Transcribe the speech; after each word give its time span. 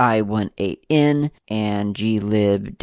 i18n 0.00 1.30
and 1.48 1.94
glib 1.94 2.82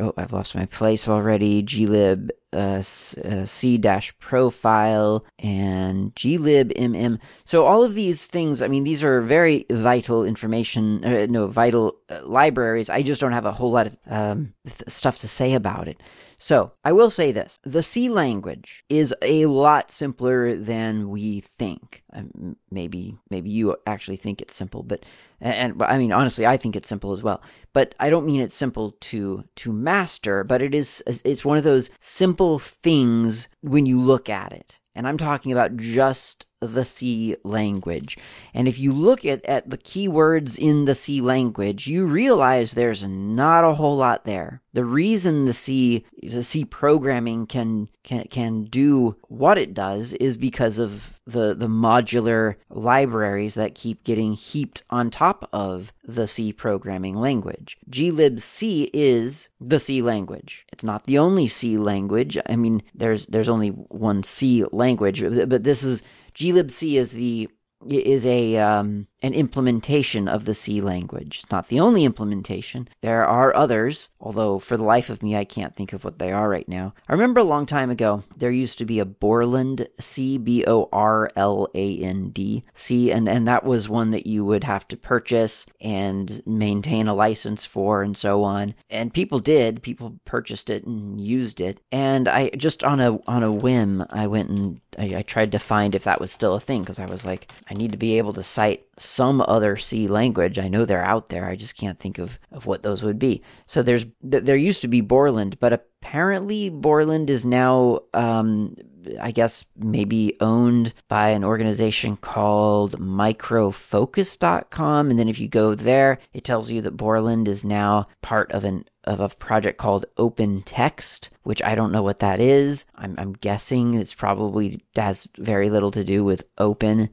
oh 0.00 0.14
I've 0.16 0.32
lost 0.32 0.54
my 0.54 0.66
place 0.66 1.08
already 1.08 1.62
glib 1.62 2.30
uh, 2.54 3.44
c 3.44 3.78
dash 3.78 4.16
profile 4.18 5.24
and 5.38 6.14
glib 6.14 6.72
mm. 6.74 7.18
So 7.44 7.64
all 7.64 7.82
of 7.82 7.94
these 7.94 8.26
things, 8.26 8.62
I 8.62 8.68
mean, 8.68 8.84
these 8.84 9.04
are 9.04 9.20
very 9.20 9.66
vital 9.70 10.24
information. 10.24 11.04
Uh, 11.04 11.26
no, 11.28 11.46
vital 11.46 11.96
uh, 12.08 12.20
libraries. 12.24 12.88
I 12.90 13.02
just 13.02 13.20
don't 13.20 13.32
have 13.32 13.46
a 13.46 13.52
whole 13.52 13.70
lot 13.70 13.86
of 13.86 13.96
um, 14.08 14.54
th- 14.64 14.88
stuff 14.88 15.18
to 15.20 15.28
say 15.28 15.54
about 15.54 15.88
it. 15.88 16.00
So, 16.46 16.72
I 16.84 16.92
will 16.92 17.08
say 17.08 17.32
this 17.32 17.58
the 17.62 17.82
C 17.82 18.10
language 18.10 18.84
is 18.90 19.14
a 19.22 19.46
lot 19.46 19.90
simpler 19.90 20.54
than 20.54 21.08
we 21.08 21.40
think. 21.40 22.02
Um, 22.12 22.56
maybe, 22.70 23.16
maybe 23.30 23.48
you 23.48 23.74
actually 23.86 24.16
think 24.16 24.42
it's 24.42 24.54
simple, 24.54 24.82
but, 24.82 25.06
and, 25.40 25.72
and 25.72 25.82
I 25.82 25.96
mean, 25.96 26.12
honestly, 26.12 26.46
I 26.46 26.58
think 26.58 26.76
it's 26.76 26.86
simple 26.86 27.12
as 27.12 27.22
well. 27.22 27.40
But 27.72 27.94
I 27.98 28.10
don't 28.10 28.26
mean 28.26 28.42
it's 28.42 28.54
simple 28.54 28.90
to, 29.08 29.44
to 29.56 29.72
master, 29.72 30.44
but 30.44 30.60
it 30.60 30.74
is, 30.74 31.02
it's 31.06 31.46
one 31.46 31.56
of 31.56 31.64
those 31.64 31.88
simple 32.00 32.58
things 32.58 33.48
when 33.62 33.86
you 33.86 33.98
look 33.98 34.28
at 34.28 34.52
it. 34.52 34.78
And 34.94 35.08
I'm 35.08 35.16
talking 35.16 35.50
about 35.50 35.78
just 35.78 36.44
the 36.66 36.84
C 36.84 37.36
language. 37.44 38.16
And 38.52 38.66
if 38.68 38.78
you 38.78 38.92
look 38.92 39.24
at, 39.24 39.44
at 39.44 39.70
the 39.70 39.78
keywords 39.78 40.58
in 40.58 40.84
the 40.84 40.94
C 40.94 41.20
language, 41.20 41.86
you 41.86 42.06
realize 42.06 42.72
there's 42.72 43.06
not 43.06 43.64
a 43.64 43.74
whole 43.74 43.96
lot 43.96 44.24
there. 44.24 44.62
The 44.72 44.84
reason 44.84 45.44
the 45.44 45.54
C 45.54 46.04
the 46.20 46.42
C 46.42 46.64
programming 46.64 47.46
can 47.46 47.88
can 48.02 48.24
can 48.24 48.64
do 48.64 49.16
what 49.28 49.56
it 49.56 49.72
does 49.72 50.14
is 50.14 50.36
because 50.36 50.80
of 50.80 51.20
the 51.26 51.54
the 51.54 51.68
modular 51.68 52.56
libraries 52.70 53.54
that 53.54 53.76
keep 53.76 54.02
getting 54.02 54.32
heaped 54.32 54.82
on 54.90 55.10
top 55.10 55.48
of 55.52 55.92
the 56.02 56.26
C 56.26 56.52
programming 56.52 57.14
language. 57.14 57.78
glibc 57.88 58.40
C 58.40 58.90
is 58.92 59.48
the 59.60 59.78
C 59.78 60.02
language. 60.02 60.66
It's 60.72 60.84
not 60.84 61.04
the 61.04 61.18
only 61.18 61.46
C 61.46 61.78
language. 61.78 62.36
I 62.46 62.56
mean, 62.56 62.82
there's 62.94 63.26
there's 63.26 63.48
only 63.48 63.68
one 63.68 64.24
C 64.24 64.64
language, 64.72 65.22
but 65.48 65.62
this 65.62 65.84
is 65.84 66.02
glibc 66.34 66.96
is 66.96 67.12
the 67.12 67.48
is 67.88 68.24
a 68.26 68.56
um, 68.58 69.06
an 69.24 69.32
implementation 69.32 70.28
of 70.28 70.44
the 70.44 70.52
C 70.52 70.82
language. 70.82 71.40
It's 71.42 71.50
not 71.50 71.68
the 71.68 71.80
only 71.80 72.04
implementation. 72.04 72.88
There 73.00 73.26
are 73.26 73.56
others, 73.56 74.10
although 74.20 74.58
for 74.58 74.76
the 74.76 74.84
life 74.84 75.08
of 75.08 75.22
me 75.22 75.34
I 75.34 75.44
can't 75.44 75.74
think 75.74 75.94
of 75.94 76.04
what 76.04 76.18
they 76.18 76.30
are 76.30 76.46
right 76.46 76.68
now. 76.68 76.92
I 77.08 77.14
remember 77.14 77.40
a 77.40 77.44
long 77.44 77.64
time 77.64 77.88
ago 77.88 78.22
there 78.36 78.50
used 78.50 78.76
to 78.78 78.84
be 78.84 78.98
a 78.98 79.06
Borland 79.06 79.88
C 79.98 80.36
B 80.36 80.62
O 80.66 80.90
R 80.92 81.30
L 81.36 81.68
A 81.74 81.98
N 82.00 82.28
D 82.30 82.64
C 82.74 83.10
and 83.10 83.26
and 83.26 83.48
that 83.48 83.64
was 83.64 83.88
one 83.88 84.10
that 84.10 84.26
you 84.26 84.44
would 84.44 84.62
have 84.64 84.86
to 84.88 84.96
purchase 84.96 85.64
and 85.80 86.42
maintain 86.44 87.08
a 87.08 87.14
license 87.14 87.64
for 87.64 88.02
and 88.02 88.18
so 88.18 88.42
on. 88.42 88.74
And 88.90 89.14
people 89.14 89.38
did, 89.38 89.82
people 89.82 90.18
purchased 90.26 90.68
it 90.68 90.84
and 90.84 91.18
used 91.18 91.62
it. 91.62 91.80
And 91.90 92.28
I 92.28 92.50
just 92.50 92.84
on 92.84 93.00
a 93.00 93.18
on 93.26 93.42
a 93.42 93.50
whim 93.50 94.04
I 94.10 94.26
went 94.26 94.50
and 94.50 94.82
I, 94.98 95.16
I 95.16 95.22
tried 95.22 95.52
to 95.52 95.58
find 95.58 95.94
if 95.94 96.04
that 96.04 96.20
was 96.20 96.30
still 96.30 96.54
a 96.54 96.60
thing 96.60 96.82
because 96.82 96.98
I 96.98 97.06
was 97.06 97.24
like 97.24 97.50
I 97.70 97.74
need 97.74 97.92
to 97.92 97.98
be 97.98 98.18
able 98.18 98.34
to 98.34 98.42
cite 98.42 98.84
some 98.98 99.42
other 99.46 99.76
C 99.76 100.08
language. 100.08 100.58
I 100.58 100.68
know 100.68 100.84
they're 100.84 101.04
out 101.04 101.28
there. 101.28 101.46
I 101.46 101.56
just 101.56 101.76
can't 101.76 101.98
think 101.98 102.18
of, 102.18 102.38
of 102.52 102.66
what 102.66 102.82
those 102.82 103.02
would 103.02 103.18
be. 103.18 103.42
So 103.66 103.82
there's 103.82 104.06
there 104.22 104.56
used 104.56 104.82
to 104.82 104.88
be 104.88 105.00
Borland, 105.00 105.58
but 105.58 105.72
apparently 105.72 106.70
Borland 106.70 107.30
is 107.30 107.44
now 107.44 108.00
um, 108.12 108.76
I 109.20 109.32
guess 109.32 109.64
maybe 109.76 110.36
owned 110.40 110.94
by 111.08 111.30
an 111.30 111.42
organization 111.44 112.16
called 112.16 112.98
microfocus.com 112.98 115.10
and 115.10 115.18
then 115.18 115.28
if 115.28 115.38
you 115.38 115.48
go 115.48 115.74
there 115.74 116.18
it 116.32 116.44
tells 116.44 116.70
you 116.70 116.80
that 116.82 116.96
Borland 116.96 117.48
is 117.48 117.64
now 117.64 118.06
part 118.22 118.52
of 118.52 118.62
an 118.64 118.84
of 119.04 119.20
a 119.20 119.28
project 119.28 119.78
called 119.78 120.06
Open 120.16 120.62
Text, 120.62 121.30
which 121.42 121.62
I 121.62 121.74
don't 121.74 121.92
know 121.92 122.02
what 122.02 122.20
that 122.20 122.40
is. 122.40 122.84
I'm, 122.96 123.14
I'm 123.18 123.32
guessing 123.34 123.94
it's 123.94 124.14
probably 124.14 124.82
has 124.96 125.28
very 125.38 125.70
little 125.70 125.90
to 125.92 126.04
do 126.04 126.24
with 126.24 126.44
open, 126.58 127.10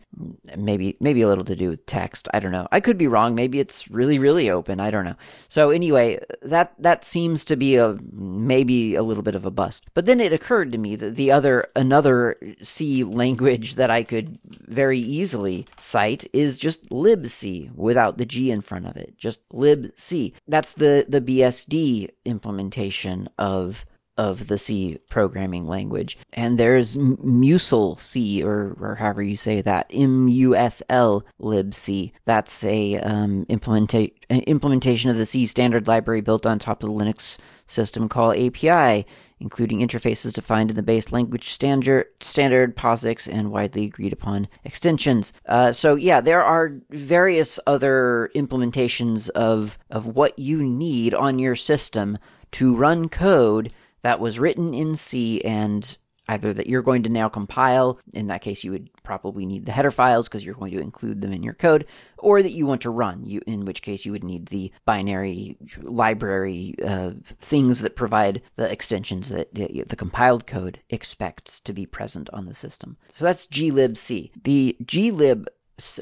maybe 0.58 0.96
maybe 1.00 1.22
a 1.22 1.28
little 1.28 1.44
to 1.46 1.56
do 1.56 1.70
with 1.70 1.86
text. 1.86 2.28
I 2.34 2.40
don't 2.40 2.52
know. 2.52 2.68
I 2.72 2.80
could 2.80 2.98
be 2.98 3.08
wrong. 3.08 3.36
Maybe 3.36 3.60
it's 3.60 3.90
really 3.92 4.20
really 4.20 4.50
open. 4.50 4.80
I 4.80 4.90
don't 4.90 5.06
know. 5.06 5.16
So 5.50 5.70
anyway, 5.70 6.20
that 6.42 6.74
that 6.80 7.04
seems 7.04 7.44
to 7.46 7.56
be 7.56 7.76
a 7.76 7.98
maybe 8.12 8.96
a 8.96 9.04
little 9.04 9.24
bit 9.24 9.36
of 9.36 9.46
a 9.46 9.52
bust. 9.52 9.86
But 9.94 10.06
then 10.06 10.20
it 10.20 10.34
occurred 10.34 10.72
to 10.72 10.78
me 10.78 10.96
that 10.96 11.16
the 11.16 11.32
other 11.32 11.68
another 11.76 12.38
C 12.62 13.04
language 13.04 13.76
that 13.76 13.90
I 13.90 14.04
could 14.04 14.40
very 14.46 15.00
easily 15.00 15.68
cite 15.78 16.30
is 16.32 16.58
just 16.58 16.88
libc 16.90 17.76
without 17.76 18.18
the 18.18 18.26
G 18.26 18.50
in 18.50 18.62
front 18.62 18.88
of 18.88 18.96
it. 18.96 19.18
Just 19.18 19.48
libc. 19.50 20.34
That's 20.48 20.74
the 20.74 21.06
the 21.10 21.22
BSD 21.22 21.81
implementation 22.26 23.30
of 23.38 23.86
of 24.18 24.48
the 24.48 24.58
C 24.58 25.00
programming 25.10 25.68
language. 25.68 26.18
And 26.34 26.60
there's 26.60 26.96
Musl 26.96 28.00
C, 28.00 28.44
or, 28.44 28.76
or 28.80 28.96
however 28.96 29.24
you 29.24 29.36
say 29.36 29.62
that, 29.62 29.88
M-U-S-L 29.92 31.26
libc. 31.42 32.12
That's 32.26 32.64
a 32.64 32.98
um, 32.98 33.46
implementa- 33.46 34.14
implementation 34.30 35.10
of 35.10 35.18
the 35.18 35.26
C 35.26 35.46
standard 35.48 35.88
library 35.88 36.22
built 36.22 36.46
on 36.46 36.60
top 36.60 36.84
of 36.84 36.90
the 36.90 36.96
Linux 36.96 37.38
system 37.72 38.10
call 38.10 38.32
API, 38.32 39.06
including 39.40 39.80
interfaces 39.80 40.34
defined 40.34 40.70
in 40.70 40.76
the 40.76 40.84
base 40.84 41.12
language 41.12 41.50
standard, 41.50 42.08
standard 42.20 42.76
POSIX, 42.76 43.28
and 43.28 43.52
widely 43.52 43.86
agreed 43.86 44.14
upon 44.14 44.48
extensions. 44.64 45.34
Uh, 45.48 45.72
so 45.72 45.96
yeah, 45.96 46.22
there 46.22 46.44
are 46.44 46.74
various 46.92 47.60
other 47.66 48.30
implementations 48.36 49.30
of 49.30 49.78
of 49.90 50.06
what 50.06 50.38
you 50.38 50.62
need 50.62 51.14
on 51.14 51.40
your 51.40 51.56
system 51.56 52.18
to 52.52 52.76
run 52.76 53.10
code 53.10 53.72
that 54.04 54.20
was 54.20 54.40
written 54.40 54.74
in 54.74 54.96
C 54.96 55.42
and 55.42 55.98
either 56.32 56.54
that 56.54 56.68
you're 56.68 56.82
going 56.82 57.04
to 57.04 57.10
now 57.10 57.28
compile, 57.28 58.00
in 58.14 58.28
that 58.28 58.42
case 58.42 58.64
you 58.64 58.72
would 58.72 58.90
probably 59.04 59.46
need 59.46 59.66
the 59.66 59.72
header 59.72 59.92
files 59.92 60.28
because 60.28 60.44
you're 60.44 60.56
going 60.56 60.72
to 60.72 60.82
include 60.82 61.22
them 61.22 61.34
in 61.34 61.44
your 61.44 61.54
code, 61.54 61.86
or 62.18 62.42
that 62.42 62.54
you 62.54 62.66
want 62.66 62.82
to 62.82 62.90
run, 62.90 63.26
you, 63.26 63.42
in 63.46 63.66
which 63.66 63.82
case 63.82 64.06
you 64.06 64.12
would 64.12 64.24
need 64.24 64.48
the 64.48 64.72
binary 64.86 65.58
library 65.82 66.76
uh, 66.86 67.12
things 67.40 67.82
that 67.82 67.96
provide 67.96 68.42
the 68.56 68.72
extensions 68.72 69.30
that 69.30 69.54
the, 69.54 69.84
the, 69.88 69.96
compiled 69.96 70.48
code 70.48 70.80
expects 70.90 71.60
to 71.60 71.74
be 71.74 71.86
present 71.86 72.30
on 72.32 72.46
the 72.46 72.54
system. 72.54 72.98
So 73.10 73.26
that's 73.26 73.46
glibc. 73.48 74.32
The 74.44 74.78
glib 74.86 75.48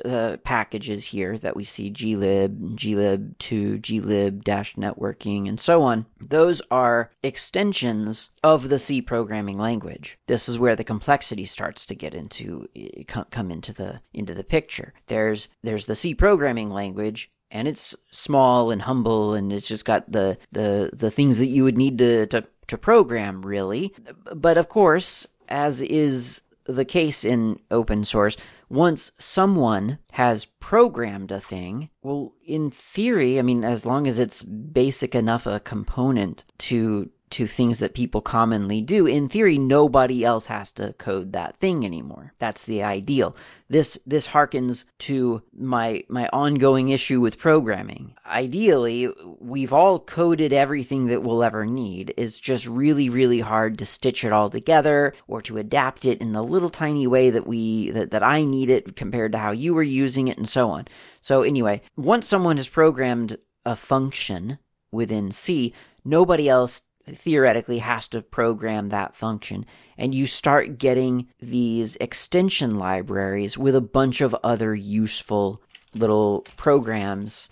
uh, 0.05 0.37
packages 0.43 1.05
here 1.05 1.37
that 1.37 1.55
we 1.55 1.63
see 1.63 1.89
glib, 1.89 2.77
glib2, 2.77 3.81
glib-networking, 3.81 5.47
and 5.47 5.59
so 5.59 5.81
on, 5.81 6.05
those 6.19 6.61
are 6.71 7.11
extensions 7.23 8.29
of 8.43 8.69
the 8.69 8.79
C 8.79 9.01
programming 9.01 9.57
language. 9.57 10.17
This 10.27 10.49
is 10.49 10.59
where 10.59 10.75
the 10.75 10.83
complexity 10.83 11.45
starts 11.45 11.85
to 11.87 11.95
get 11.95 12.13
into 12.13 12.67
come 13.07 13.51
into 13.51 13.73
the 13.73 14.01
into 14.13 14.33
the 14.33 14.43
picture. 14.43 14.93
There's 15.07 15.47
there's 15.63 15.85
the 15.85 15.95
C 15.95 16.13
programming 16.13 16.69
language 16.69 17.31
and 17.51 17.67
it's 17.67 17.95
small 18.11 18.71
and 18.71 18.81
humble 18.81 19.33
and 19.33 19.51
it's 19.51 19.67
just 19.67 19.85
got 19.85 20.11
the 20.11 20.37
the 20.51 20.89
the 20.93 21.11
things 21.11 21.39
that 21.39 21.47
you 21.47 21.63
would 21.63 21.77
need 21.77 21.97
to 21.97 22.27
to, 22.27 22.45
to 22.67 22.77
program 22.77 23.41
really. 23.41 23.93
But 24.35 24.57
of 24.57 24.69
course, 24.69 25.27
as 25.47 25.81
is 25.81 26.41
the 26.65 26.85
case 26.85 27.23
in 27.25 27.59
open 27.71 28.05
source, 28.05 28.37
once 28.69 29.11
someone 29.17 29.97
has 30.11 30.45
programmed 30.45 31.31
a 31.31 31.39
thing, 31.39 31.89
well, 32.03 32.33
in 32.45 32.69
theory, 32.69 33.39
I 33.39 33.41
mean, 33.41 33.63
as 33.63 33.85
long 33.85 34.07
as 34.07 34.19
it's 34.19 34.43
basic 34.43 35.15
enough 35.15 35.47
a 35.47 35.59
component 35.59 36.45
to 36.59 37.09
to 37.31 37.47
things 37.47 37.79
that 37.79 37.93
people 37.93 38.21
commonly 38.21 38.81
do. 38.81 39.05
In 39.05 39.29
theory, 39.29 39.57
nobody 39.57 40.23
else 40.23 40.47
has 40.47 40.71
to 40.73 40.93
code 40.93 41.33
that 41.33 41.57
thing 41.57 41.85
anymore. 41.85 42.33
That's 42.39 42.63
the 42.63 42.83
ideal. 42.83 43.35
This 43.69 43.99
this 44.05 44.27
harkens 44.27 44.85
to 44.99 45.43
my 45.53 46.03
my 46.09 46.27
ongoing 46.33 46.89
issue 46.89 47.21
with 47.21 47.37
programming. 47.37 48.15
Ideally, 48.25 49.09
we've 49.39 49.73
all 49.73 49.99
coded 49.99 50.53
everything 50.53 51.07
that 51.07 51.21
we'll 51.21 51.43
ever 51.43 51.65
need. 51.65 52.13
It's 52.17 52.39
just 52.39 52.65
really 52.65 53.09
really 53.09 53.41
hard 53.41 53.77
to 53.77 53.85
stitch 53.85 54.23
it 54.23 54.31
all 54.31 54.49
together 54.49 55.13
or 55.27 55.41
to 55.43 55.57
adapt 55.57 56.05
it 56.05 56.19
in 56.19 56.31
the 56.31 56.43
little 56.43 56.69
tiny 56.71 57.05
way 57.05 57.29
that 57.29 57.45
we 57.45 57.91
that, 57.91 58.11
that 58.11 58.23
I 58.23 58.43
need 58.43 58.69
it 58.69 58.95
compared 58.95 59.33
to 59.33 59.37
how 59.37 59.51
you 59.51 59.73
were 59.73 59.83
using 59.83 60.27
it 60.27 60.37
and 60.37 60.49
so 60.49 60.69
on. 60.71 60.87
So 61.21 61.43
anyway, 61.43 61.81
once 61.95 62.27
someone 62.27 62.57
has 62.57 62.69
programmed 62.69 63.37
a 63.65 63.75
function 63.75 64.57
within 64.91 65.31
C, 65.31 65.73
nobody 66.03 66.49
else 66.49 66.81
theoretically 67.15 67.79
has 67.79 68.07
to 68.09 68.21
program 68.21 68.89
that 68.89 69.15
function. 69.15 69.65
And 69.97 70.15
you 70.15 70.27
start 70.27 70.77
getting 70.77 71.27
these 71.39 71.95
extension 71.97 72.77
libraries 72.77 73.57
with 73.57 73.75
a 73.75 73.81
bunch 73.81 74.21
of 74.21 74.35
other 74.43 74.75
useful 74.75 75.61
little 75.93 76.45
programs 76.57 77.49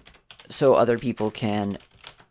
so 0.50 0.76
other 0.76 0.98
people 0.98 1.32
can 1.32 1.78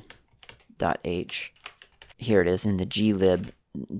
dot 0.78 1.00
H? 1.04 1.52
Here 2.16 2.40
it 2.40 2.46
is 2.46 2.64
in 2.64 2.76
the 2.76 2.86
glib 2.86 3.52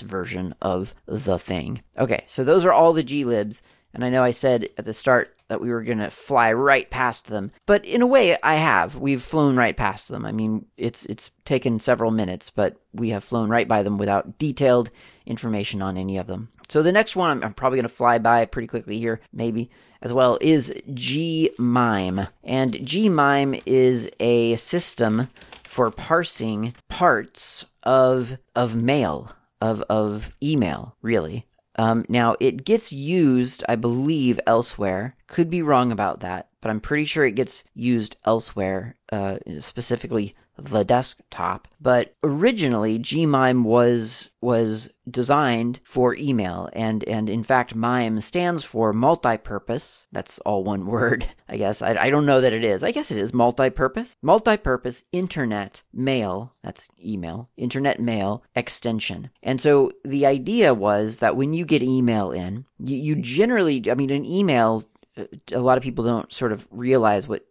version 0.04 0.56
of 0.62 0.94
the 1.06 1.40
thing. 1.40 1.82
Okay, 1.98 2.24
so 2.26 2.44
those 2.44 2.66
are 2.66 2.74
all 2.74 2.94
the 2.94 3.04
glibs. 3.04 3.62
And 3.94 4.06
I 4.06 4.10
know 4.10 4.24
I 4.24 4.32
said 4.32 4.70
at 4.78 4.86
the 4.86 4.94
start 4.94 5.36
that 5.48 5.62
we 5.62 5.72
were 5.72 5.84
going 5.84 5.98
to 5.98 6.12
fly 6.12 6.54
right 6.54 6.90
past 6.90 7.26
them, 7.26 7.52
but 7.66 7.84
in 7.84 8.02
a 8.02 8.08
way 8.08 8.38
I 8.44 8.56
have. 8.56 8.96
We've 8.96 9.22
flown 9.22 9.56
right 9.56 9.76
past 9.76 10.08
them. 10.08 10.26
I 10.26 10.32
mean, 10.32 10.66
it's 10.78 11.06
it's 11.06 11.32
taken 11.44 11.80
several 11.80 12.12
minutes, 12.12 12.52
but 12.52 12.78
we 12.94 13.10
have 13.10 13.24
flown 13.24 13.50
right 13.50 13.68
by 13.68 13.84
them 13.84 13.98
without 13.98 14.38
detailed 14.38 14.92
information 15.30 15.82
on 15.82 15.96
any 15.98 16.18
of 16.18 16.28
them. 16.28 16.50
So 16.68 16.84
the 16.84 16.92
next 16.92 17.16
one 17.16 17.44
I'm, 17.44 17.54
probably 17.54 17.78
going 17.78 17.84
to 17.84 17.90
fly 17.90 18.20
by 18.20 18.46
pretty 18.46 18.68
quickly 18.68 19.00
here, 19.00 19.22
maybe 19.32 19.70
as 20.02 20.14
well, 20.14 20.38
is 20.42 20.74
gmime. 20.90 22.28
And 22.44 22.74
gmime 22.74 23.62
is 23.66 24.10
a 24.20 24.56
system 24.58 25.30
for 25.64 25.90
parsing 25.92 26.76
parts 26.88 27.66
of 27.84 28.38
of 28.56 28.76
mail, 28.76 29.36
of 29.62 29.82
of 29.84 30.32
email, 30.44 30.96
really. 31.02 31.46
Um, 31.76 32.06
now, 32.10 32.36
it 32.42 32.66
gets 32.66 32.92
used, 32.92 33.64
I 33.70 33.76
believe, 33.78 34.40
elsewhere. 34.46 35.16
Could 35.28 35.50
be 35.50 35.62
wrong 35.62 35.92
about 35.94 36.20
that, 36.20 36.50
but 36.60 36.70
I'm 36.70 36.82
pretty 36.82 37.06
sure 37.06 37.26
it 37.26 37.36
gets 37.36 37.64
used 37.74 38.18
elsewhere, 38.26 38.98
uh, 39.14 39.38
specifically 39.60 40.36
the 40.60 40.84
desktop. 40.84 41.68
But 41.82 42.16
originally, 42.24 43.00
Gmime 43.00 43.64
was 43.64 44.30
was 44.42 44.90
designed 45.10 45.80
for 45.84 46.16
email, 46.16 46.70
and 46.74 47.04
and 47.06 47.30
in 47.30 47.44
fact, 47.44 47.76
MIME 47.76 48.22
stands 48.22 48.64
for 48.64 48.94
multi-purpose. 48.94 50.08
That's 50.12 50.40
all 50.40 50.64
one 50.64 50.86
word, 50.86 51.26
I 51.50 51.58
guess. 51.58 51.82
I, 51.82 51.96
I 51.96 52.10
don't 52.10 52.26
know 52.26 52.42
that 52.42 52.54
it 52.54 52.64
is. 52.64 52.84
I 52.84 52.92
guess 52.92 53.12
it 53.12 53.18
is 53.18 53.34
multi-purpose. 53.34 54.16
Multi-purpose 54.22 55.04
Internet 55.12 55.84
Mail. 55.94 56.54
That's 56.64 56.88
email. 57.04 57.50
Internet 57.58 58.00
Mail 58.00 58.44
extension. 58.56 59.30
And 59.44 59.60
so 59.60 59.92
the 60.04 60.26
idea 60.26 60.74
was 60.74 61.18
that 61.20 61.36
when 61.36 61.54
you 61.54 61.66
get 61.66 61.84
email 61.84 62.32
in, 62.32 62.66
you, 62.80 62.98
you 62.98 63.16
generally, 63.16 63.90
I 63.90 63.96
mean, 63.96 64.10
an 64.10 64.26
email. 64.26 64.84
Uh, 65.18 65.26
a 65.52 65.60
lot 65.60 65.78
of 65.78 65.84
people 65.84 66.06
don't 66.06 66.32
sort 66.32 66.52
of 66.52 66.68
realize 66.72 67.28
what 67.28 67.46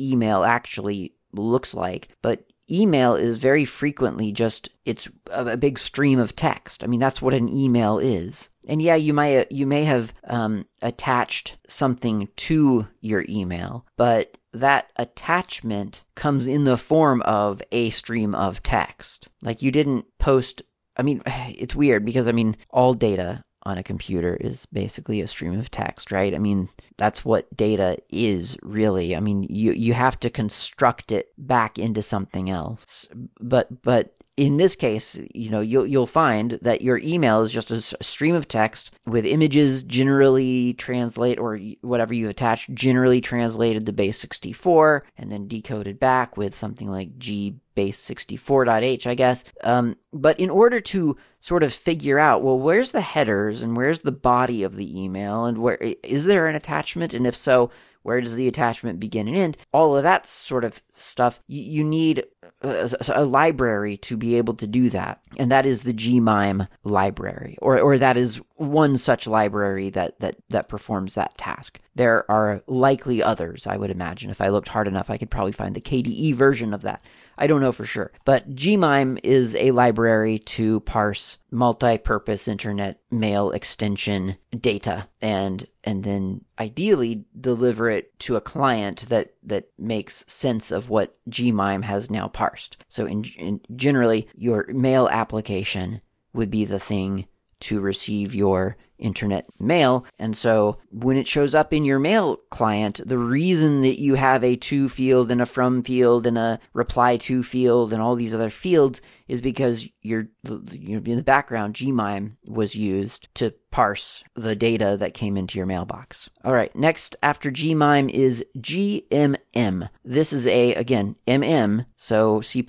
email 0.00 0.44
actually 0.44 1.12
looks 1.32 1.74
like, 1.74 2.08
but 2.22 2.44
email 2.70 3.14
is 3.14 3.38
very 3.38 3.64
frequently 3.64 4.32
just 4.32 4.68
it's 4.84 5.08
a, 5.30 5.56
big 5.56 5.78
stream 5.78 6.18
of 6.18 6.36
text. 6.36 6.84
I 6.84 6.86
mean, 6.86 7.00
that's 7.00 7.22
what 7.22 7.34
an 7.34 7.48
email 7.48 7.98
is. 7.98 8.50
And 8.66 8.82
yeah, 8.82 8.96
you 8.96 9.14
might 9.14 9.50
you 9.50 9.66
may 9.66 9.84
have 9.84 10.12
um, 10.24 10.66
attached 10.82 11.56
something 11.66 12.28
to 12.36 12.86
your 13.00 13.24
email, 13.28 13.86
but 13.96 14.36
that 14.52 14.90
attachment 14.96 16.04
comes 16.14 16.46
in 16.46 16.64
the 16.64 16.76
form 16.76 17.22
of 17.22 17.62
a 17.72 17.90
stream 17.90 18.34
of 18.34 18.62
text. 18.62 19.28
Like 19.42 19.62
you 19.62 19.70
didn't 19.70 20.06
post. 20.18 20.62
I 20.96 21.02
mean, 21.02 21.22
it's 21.26 21.74
weird 21.74 22.04
because 22.04 22.28
I 22.28 22.32
mean, 22.32 22.56
all 22.70 22.94
data 22.94 23.42
on 23.68 23.78
a 23.78 23.82
computer 23.82 24.36
is 24.40 24.66
basically 24.66 25.20
a 25.20 25.26
stream 25.26 25.58
of 25.58 25.70
text, 25.70 26.10
right? 26.10 26.34
I 26.34 26.38
mean, 26.38 26.68
that's 26.96 27.24
what 27.24 27.54
data 27.56 27.98
is 28.08 28.56
really. 28.62 29.14
I 29.14 29.20
mean, 29.20 29.44
you 29.44 29.72
you 29.72 29.94
have 29.94 30.18
to 30.20 30.30
construct 30.30 31.12
it 31.12 31.32
back 31.36 31.78
into 31.78 32.02
something 32.02 32.50
else. 32.50 33.06
But 33.40 33.82
but 33.82 34.14
in 34.38 34.56
this 34.56 34.76
case, 34.76 35.18
you 35.34 35.50
know, 35.50 35.60
you'll 35.60 35.86
you'll 35.86 36.06
find 36.06 36.60
that 36.62 36.80
your 36.80 36.98
email 36.98 37.42
is 37.42 37.52
just 37.52 37.72
a 37.72 37.80
stream 38.02 38.36
of 38.36 38.46
text 38.46 38.92
with 39.04 39.26
images 39.26 39.82
generally 39.82 40.74
translate 40.74 41.40
or 41.40 41.58
whatever 41.80 42.14
you 42.14 42.28
attach 42.28 42.68
generally 42.68 43.20
translated 43.20 43.84
to 43.84 43.92
base 43.92 44.16
64 44.18 45.04
and 45.18 45.32
then 45.32 45.48
decoded 45.48 45.98
back 45.98 46.36
with 46.36 46.54
something 46.54 46.88
like 46.88 47.18
g 47.18 47.56
base 47.78 48.04
64.h, 48.04 49.06
I 49.06 49.14
guess. 49.14 49.44
Um, 49.62 49.94
but 50.12 50.40
in 50.40 50.50
order 50.50 50.80
to 50.80 51.16
sort 51.38 51.62
of 51.62 51.72
figure 51.72 52.18
out, 52.18 52.42
well, 52.42 52.58
where's 52.58 52.90
the 52.90 53.00
headers 53.00 53.62
and 53.62 53.76
where's 53.76 54.00
the 54.00 54.10
body 54.10 54.64
of 54.64 54.74
the 54.74 55.00
email 55.00 55.44
and 55.44 55.58
where 55.58 55.76
is 55.76 56.24
there 56.24 56.48
an 56.48 56.56
attachment 56.56 57.14
and 57.14 57.24
if 57.24 57.36
so, 57.36 57.70
where 58.02 58.20
does 58.20 58.34
the 58.34 58.48
attachment 58.48 58.98
begin 58.98 59.28
and 59.28 59.36
end? 59.36 59.56
All 59.72 59.96
of 59.96 60.02
that 60.02 60.26
sort 60.26 60.64
of 60.64 60.82
stuff. 60.92 61.40
You, 61.46 61.62
you 61.62 61.84
need 61.84 62.24
a, 62.62 62.90
a, 63.10 63.24
library 63.24 63.96
to 63.98 64.16
be 64.16 64.34
able 64.34 64.54
to 64.54 64.66
do 64.66 64.90
that, 64.90 65.20
and 65.38 65.52
that 65.52 65.66
is 65.66 65.82
the 65.82 65.92
Gmime 65.92 66.66
library, 66.84 67.58
or 67.60 67.78
or 67.78 67.98
that 67.98 68.16
is 68.16 68.40
one 68.58 68.98
such 68.98 69.26
library 69.26 69.88
that 69.90 70.18
that 70.18 70.36
that 70.50 70.68
performs 70.68 71.14
that 71.14 71.38
task. 71.38 71.80
There 71.94 72.28
are 72.30 72.62
likely 72.66 73.22
others, 73.22 73.66
I 73.66 73.76
would 73.76 73.90
imagine. 73.90 74.30
If 74.30 74.40
I 74.40 74.48
looked 74.48 74.68
hard 74.68 74.88
enough, 74.88 75.10
I 75.10 75.16
could 75.16 75.30
probably 75.30 75.52
find 75.52 75.74
the 75.74 75.80
KDE 75.80 76.34
version 76.34 76.74
of 76.74 76.82
that. 76.82 77.02
I 77.36 77.46
don't 77.46 77.60
know 77.60 77.72
for 77.72 77.84
sure. 77.84 78.12
But 78.24 78.54
Gmime 78.54 79.20
is 79.22 79.54
a 79.54 79.70
library 79.70 80.40
to 80.40 80.80
parse 80.80 81.38
multi-purpose 81.50 82.48
internet 82.48 83.00
mail 83.10 83.52
extension 83.52 84.36
data 84.60 85.08
and 85.22 85.64
and 85.84 86.02
then 86.02 86.44
ideally 86.58 87.24
deliver 87.40 87.88
it 87.88 88.18
to 88.20 88.36
a 88.36 88.40
client 88.40 89.08
that 89.08 89.34
that 89.44 89.68
makes 89.78 90.24
sense 90.26 90.72
of 90.72 90.90
what 90.90 91.16
Gmime 91.30 91.84
has 91.84 92.10
now 92.10 92.26
parsed. 92.26 92.76
So 92.88 93.06
in, 93.06 93.24
in 93.36 93.60
generally 93.76 94.28
your 94.34 94.66
mail 94.68 95.08
application 95.08 96.00
would 96.32 96.50
be 96.50 96.64
the 96.64 96.80
thing 96.80 97.26
to 97.60 97.80
receive 97.80 98.34
your 98.34 98.76
internet 98.98 99.46
mail. 99.58 100.04
And 100.18 100.36
so 100.36 100.78
when 100.90 101.16
it 101.16 101.26
shows 101.26 101.54
up 101.54 101.72
in 101.72 101.84
your 101.84 101.98
mail 101.98 102.36
client, 102.50 103.00
the 103.04 103.18
reason 103.18 103.80
that 103.82 104.00
you 104.00 104.14
have 104.14 104.44
a 104.44 104.56
to 104.56 104.88
field 104.88 105.30
and 105.30 105.40
a 105.40 105.46
from 105.46 105.82
field 105.82 106.26
and 106.26 106.36
a 106.36 106.58
reply 106.72 107.16
to 107.18 107.42
field 107.42 107.92
and 107.92 108.02
all 108.02 108.16
these 108.16 108.34
other 108.34 108.50
fields 108.50 109.00
is 109.28 109.40
because 109.40 109.88
you're, 110.02 110.26
you're 110.72 111.02
in 111.02 111.16
the 111.16 111.22
background, 111.22 111.74
Gmime 111.74 112.32
was 112.46 112.74
used 112.74 113.28
to 113.34 113.52
parse 113.70 114.24
the 114.34 114.56
data 114.56 114.96
that 114.98 115.14
came 115.14 115.36
into 115.36 115.58
your 115.58 115.66
mailbox. 115.66 116.30
All 116.44 116.54
right, 116.54 116.74
next 116.74 117.16
after 117.22 117.50
Gmime 117.50 118.10
is 118.10 118.44
GMM. 118.58 119.88
This 120.04 120.32
is 120.32 120.46
a, 120.46 120.74
again, 120.74 121.16
MM, 121.26 121.84
so 121.96 122.40
C. 122.40 122.64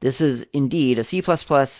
This 0.00 0.20
is 0.20 0.46
indeed 0.54 0.98
a 0.98 1.04
C 1.04 1.22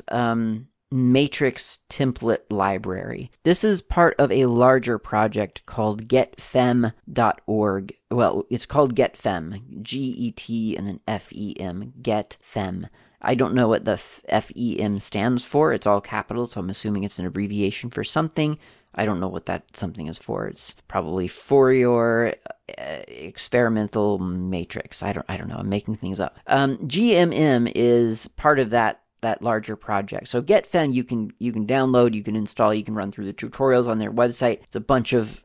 um, 0.09 0.69
matrix 0.93 1.81
template 1.89 2.43
library. 2.51 3.31
This 3.45 3.65
is 3.65 3.81
part 3.81 4.15
of 4.19 4.31
a 4.31 4.47
larger 4.47 4.99
project 4.99 5.65
called 5.67 6.09
getfem.org. 6.09 7.95
Well, 8.11 8.47
it's 8.51 8.67
called 8.67 8.95
getfem, 8.95 9.83
G 9.83 9.99
E 9.99 10.31
T 10.33 10.77
and 10.77 10.87
then 10.87 11.01
F 11.09 11.33
E 11.33 11.55
M, 11.59 11.93
getfem. 12.01 12.89
I 13.23 13.35
don't 13.35 13.55
know 13.55 13.69
what 13.69 13.85
the 13.85 14.01
F 14.27 14.51
E 14.55 14.79
M 14.81 14.99
stands 14.99 15.45
for. 15.45 15.73
It's 15.73 15.87
all 15.87 16.01
capital, 16.01 16.47
so 16.47 16.61
I'm 16.61 16.71
assuming 16.71 17.05
it's 17.05 17.19
an 17.19 17.27
abbreviation 17.27 17.89
for 17.91 18.05
something. 18.05 18.59
I 18.95 19.07
don't 19.07 19.21
know 19.21 19.29
what 19.29 19.47
that 19.47 19.77
something 19.77 20.07
is 20.07 20.19
for. 20.19 20.47
It's 20.47 20.75
probably 20.87 21.27
for 21.27 21.73
your 21.73 22.35
uh, 22.79 23.01
experimental 23.09 24.19
matrix. 24.19 25.03
I 25.03 25.13
don't 25.13 25.27
I 25.29 25.37
don't 25.37 25.49
know. 25.49 25.57
I'm 25.57 25.69
making 25.69 25.97
things 25.97 26.21
up. 26.21 26.39
Um, 26.47 26.77
GMM 26.79 27.73
is 27.75 28.29
part 28.37 28.59
of 28.59 28.71
that 28.71 29.02
that 29.23 29.43
larger 29.43 29.75
project. 29.77 30.29
So 30.29 30.43
GetFem 30.43 30.93
you 30.93 31.05
can 31.05 31.33
you 31.39 31.53
can 31.53 31.67
download, 31.67 32.15
you 32.15 32.23
can 32.23 32.37
install, 32.37 32.75
you 32.75 32.85
can 32.85 32.95
run 32.95 33.11
through 33.11 33.25
the 33.25 33.33
tutorials 33.33 33.89
on 33.89 33.99
their 33.99 34.13
website. 34.13 34.61
It's 34.65 34.77
a 34.77 34.81
bunch 34.81 35.13
of 35.13 35.43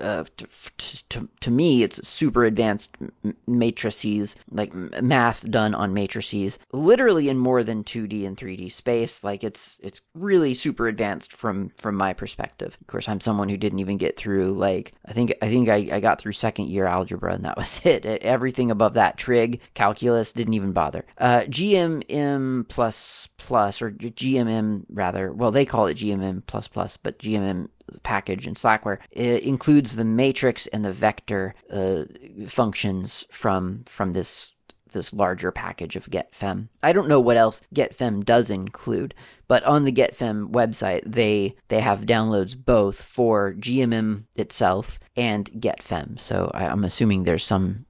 uh, 0.00 0.24
to, 0.36 0.46
to, 1.08 1.28
to 1.40 1.50
me, 1.50 1.82
it's 1.82 2.06
super 2.06 2.44
advanced 2.44 2.90
matrices, 3.46 4.36
like 4.50 4.74
math 4.74 5.48
done 5.50 5.74
on 5.74 5.94
matrices, 5.94 6.58
literally 6.72 7.28
in 7.28 7.38
more 7.38 7.62
than 7.62 7.84
2D 7.84 8.26
and 8.26 8.36
3D 8.36 8.70
space. 8.70 9.24
Like 9.24 9.44
it's 9.44 9.78
it's 9.80 10.00
really 10.14 10.54
super 10.54 10.88
advanced 10.88 11.32
from 11.32 11.70
from 11.76 11.96
my 11.96 12.12
perspective. 12.12 12.76
Of 12.80 12.86
course, 12.86 13.08
I'm 13.08 13.20
someone 13.20 13.48
who 13.48 13.56
didn't 13.56 13.78
even 13.78 13.98
get 13.98 14.16
through 14.16 14.52
like 14.52 14.92
I 15.06 15.12
think 15.12 15.34
I 15.42 15.48
think 15.48 15.68
I, 15.68 15.88
I 15.92 16.00
got 16.00 16.20
through 16.20 16.32
second 16.32 16.68
year 16.68 16.86
algebra 16.86 17.34
and 17.34 17.44
that 17.44 17.56
was 17.56 17.80
it. 17.84 18.04
Everything 18.04 18.70
above 18.70 18.94
that, 18.94 19.16
trig, 19.16 19.60
calculus, 19.74 20.32
didn't 20.32 20.54
even 20.54 20.72
bother. 20.72 21.04
Uh, 21.18 21.40
GMM 21.42 22.68
plus 22.68 23.28
plus 23.36 23.82
or 23.82 23.90
GMM 23.90 24.84
rather. 24.90 25.32
Well, 25.32 25.50
they 25.50 25.64
call 25.64 25.86
it 25.86 25.96
GMM 25.96 26.46
plus 26.46 26.68
plus, 26.68 26.96
but 26.96 27.18
GMM 27.18 27.68
package 28.02 28.46
in 28.46 28.54
Slackware 28.54 28.98
it 29.10 29.42
includes 29.42 29.96
the 29.96 30.04
matrix 30.04 30.66
and 30.68 30.84
the 30.84 30.92
vector 30.92 31.54
uh, 31.72 32.04
functions 32.46 33.24
from 33.30 33.84
from 33.86 34.12
this 34.12 34.52
this 34.92 35.12
larger 35.12 35.50
package 35.50 35.96
of 35.96 36.10
getfem. 36.10 36.68
I 36.82 36.92
don't 36.92 37.08
know 37.08 37.20
what 37.20 37.36
else 37.36 37.60
getfem 37.74 38.24
does 38.24 38.50
include, 38.50 39.14
but 39.48 39.64
on 39.64 39.84
the 39.84 39.92
getfem 39.92 40.50
website 40.50 41.02
they 41.06 41.56
they 41.68 41.80
have 41.80 42.02
downloads 42.02 42.56
both 42.56 43.00
for 43.00 43.54
GMM 43.54 44.24
itself 44.36 44.98
and 45.16 45.50
getfem. 45.52 46.18
So 46.20 46.50
I, 46.54 46.66
I'm 46.66 46.84
assuming 46.84 47.24
there's 47.24 47.44
some 47.44 47.86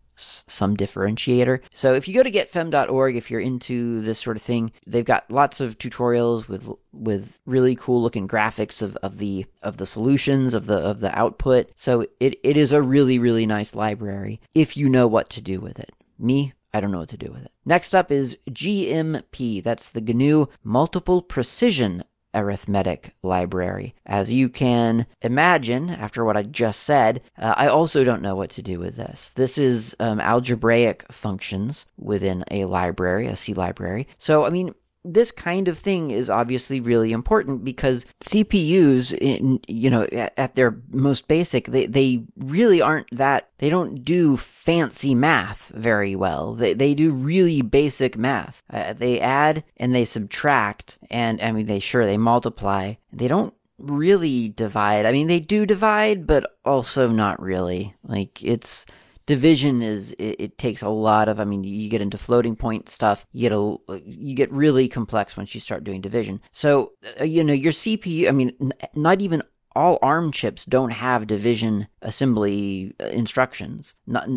some 0.47 0.77
differentiator. 0.77 1.61
So 1.73 1.95
if 1.95 2.09
you 2.09 2.15
go 2.15 2.23
to 2.23 2.31
getfem.org, 2.31 3.17
if 3.17 3.31
you're 3.31 3.41
into 3.41 4.01
this 4.01 4.19
sort 4.19 4.37
of 4.37 4.43
thing, 4.43 4.73
they've 4.87 5.05
got 5.05 5.31
lots 5.31 5.61
of 5.61 5.79
tutorials 5.79 6.49
with 6.49 6.69
with 6.93 7.41
really 7.47 7.75
cool 7.75 8.03
looking 8.03 8.29
graphics 8.29 8.83
of, 8.83 8.97
of 8.97 9.19
the 9.19 9.47
of 9.63 9.77
the 9.77 9.87
solutions 9.87 10.55
of 10.55 10.67
the 10.67 10.77
of 10.77 11.01
the 11.01 11.17
output. 11.19 11.71
So 11.77 12.07
it, 12.21 12.39
it 12.43 12.57
is 12.57 12.73
a 12.73 12.83
really 12.83 13.19
really 13.19 13.47
nice 13.47 13.75
library 13.75 14.41
if 14.55 14.77
you 14.77 14.89
know 14.89 15.07
what 15.07 15.31
to 15.31 15.41
do 15.41 15.61
with 15.61 15.79
it. 15.79 15.93
Me, 16.19 16.53
I 16.75 16.81
don't 16.81 16.91
know 16.91 17.01
what 17.01 17.09
to 17.11 17.17
do 17.17 17.31
with 17.33 17.45
it. 17.45 17.53
Next 17.65 17.95
up 17.95 18.11
is 18.11 18.39
GMP. 18.51 19.63
That's 19.63 19.91
the 19.91 20.01
GNU 20.01 20.47
Multiple 20.65 21.21
Precision 21.21 22.03
arithmetic 22.35 23.15
library. 23.23 23.95
As 24.07 24.33
you 24.33 24.49
can 24.49 25.07
imagine, 25.21 25.91
after 25.91 26.25
what 26.25 26.37
I 26.37 26.43
just 26.43 26.83
said, 26.83 27.23
uh, 27.39 27.55
I 27.57 27.69
also 27.69 28.05
don't 28.05 28.23
know 28.23 28.35
what 28.35 28.51
to 28.51 28.63
do 28.63 28.79
with 28.79 28.97
this. 28.97 29.31
This 29.35 29.59
is 29.59 29.97
um, 30.01 30.21
algebraic 30.21 31.05
functions 31.11 31.87
within 31.99 32.45
a 32.51 32.65
library, 32.65 33.27
a 33.27 33.37
C 33.37 33.55
library. 33.55 34.09
So, 34.19 34.45
I 34.45 34.51
mean, 34.51 34.75
this 35.05 35.31
kind 35.31 35.69
of 35.69 35.79
thing 35.79 36.11
is 36.11 36.31
obviously 36.31 36.81
really 36.81 37.13
important 37.13 37.65
because 37.65 38.07
CPUs, 38.21 39.13
in, 39.13 39.61
you 39.67 39.91
know, 39.91 40.05
at, 40.37 40.55
their 40.55 40.77
most 40.91 41.29
basic, 41.29 41.67
they, 41.67 41.87
they 41.87 42.23
really 42.37 42.81
aren't 42.81 43.09
that, 43.11 43.51
they 43.59 43.69
don't 43.69 44.05
do 44.05 44.37
fancy 44.37 45.15
math 45.15 45.73
very 45.75 46.15
well. 46.15 46.55
They, 46.55 46.75
they 46.75 46.95
do 46.95 47.13
really 47.13 47.63
basic 47.63 48.17
math. 48.17 48.63
Uh, 48.71 48.93
they 48.93 49.21
add 49.21 49.65
and 49.77 49.95
they 49.95 50.05
subtract, 50.05 50.99
and 51.11 51.41
I 51.41 51.53
mean, 51.53 51.67
they 51.67 51.81
sure, 51.81 52.07
they 52.07 52.19
multiply. 52.19 52.95
They 53.13 53.29
don't 53.29 53.55
really 53.79 54.51
divide. 54.51 55.07
I 55.07 55.13
mean, 55.13 55.27
they 55.27 55.41
do 55.41 55.67
divide, 55.67 56.27
but 56.27 56.59
also 56.65 57.09
not 57.09 57.43
really. 57.43 57.95
Like, 58.05 58.43
it's, 58.45 58.87
division 59.27 59.83
is 59.83 60.13
it, 60.19 60.37
it, 60.39 60.59
takes 60.59 60.83
a 60.83 60.89
lot 60.89 61.29
of 61.29 61.41
i 61.41 61.45
mean 61.45 61.65
you 61.65 61.89
get 61.89 62.01
into 62.01 62.19
floating 62.19 62.57
point 62.57 62.89
stuff 62.89 63.27
you 63.33 63.49
get 63.49 63.53
a 63.53 63.77
you 64.05 64.35
get 64.35 64.51
really 64.53 64.89
complex 64.89 65.37
once 65.37 65.55
you 65.55 65.61
start 65.61 65.85
doing 65.85 66.01
division 66.01 66.41
so 66.53 66.93
uh, 67.21 67.25
you 67.25 67.43
know 67.43 67.53
your 67.53 67.73
cpu 67.73 68.29
i 68.29 68.31
mean 68.31 68.53
n- 68.61 68.73
not 68.95 69.21
even 69.21 69.43
all 69.75 69.99
ARM 70.03 70.33
chips 70.33 70.65
don't 70.65 70.91
have 70.91 71.27
division 71.27 71.89
assembly 72.03 72.95
uh, 73.01 73.07
instructions. 73.07 73.95
Not 74.07 74.29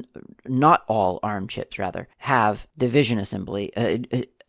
not 0.45 0.83
all 0.87 1.19
ARM 1.23 1.47
chips 1.47 1.77
rather 1.77 2.07
have 2.19 2.67
division 2.77 3.19
assembly 3.19 3.75
uh, 3.75 3.97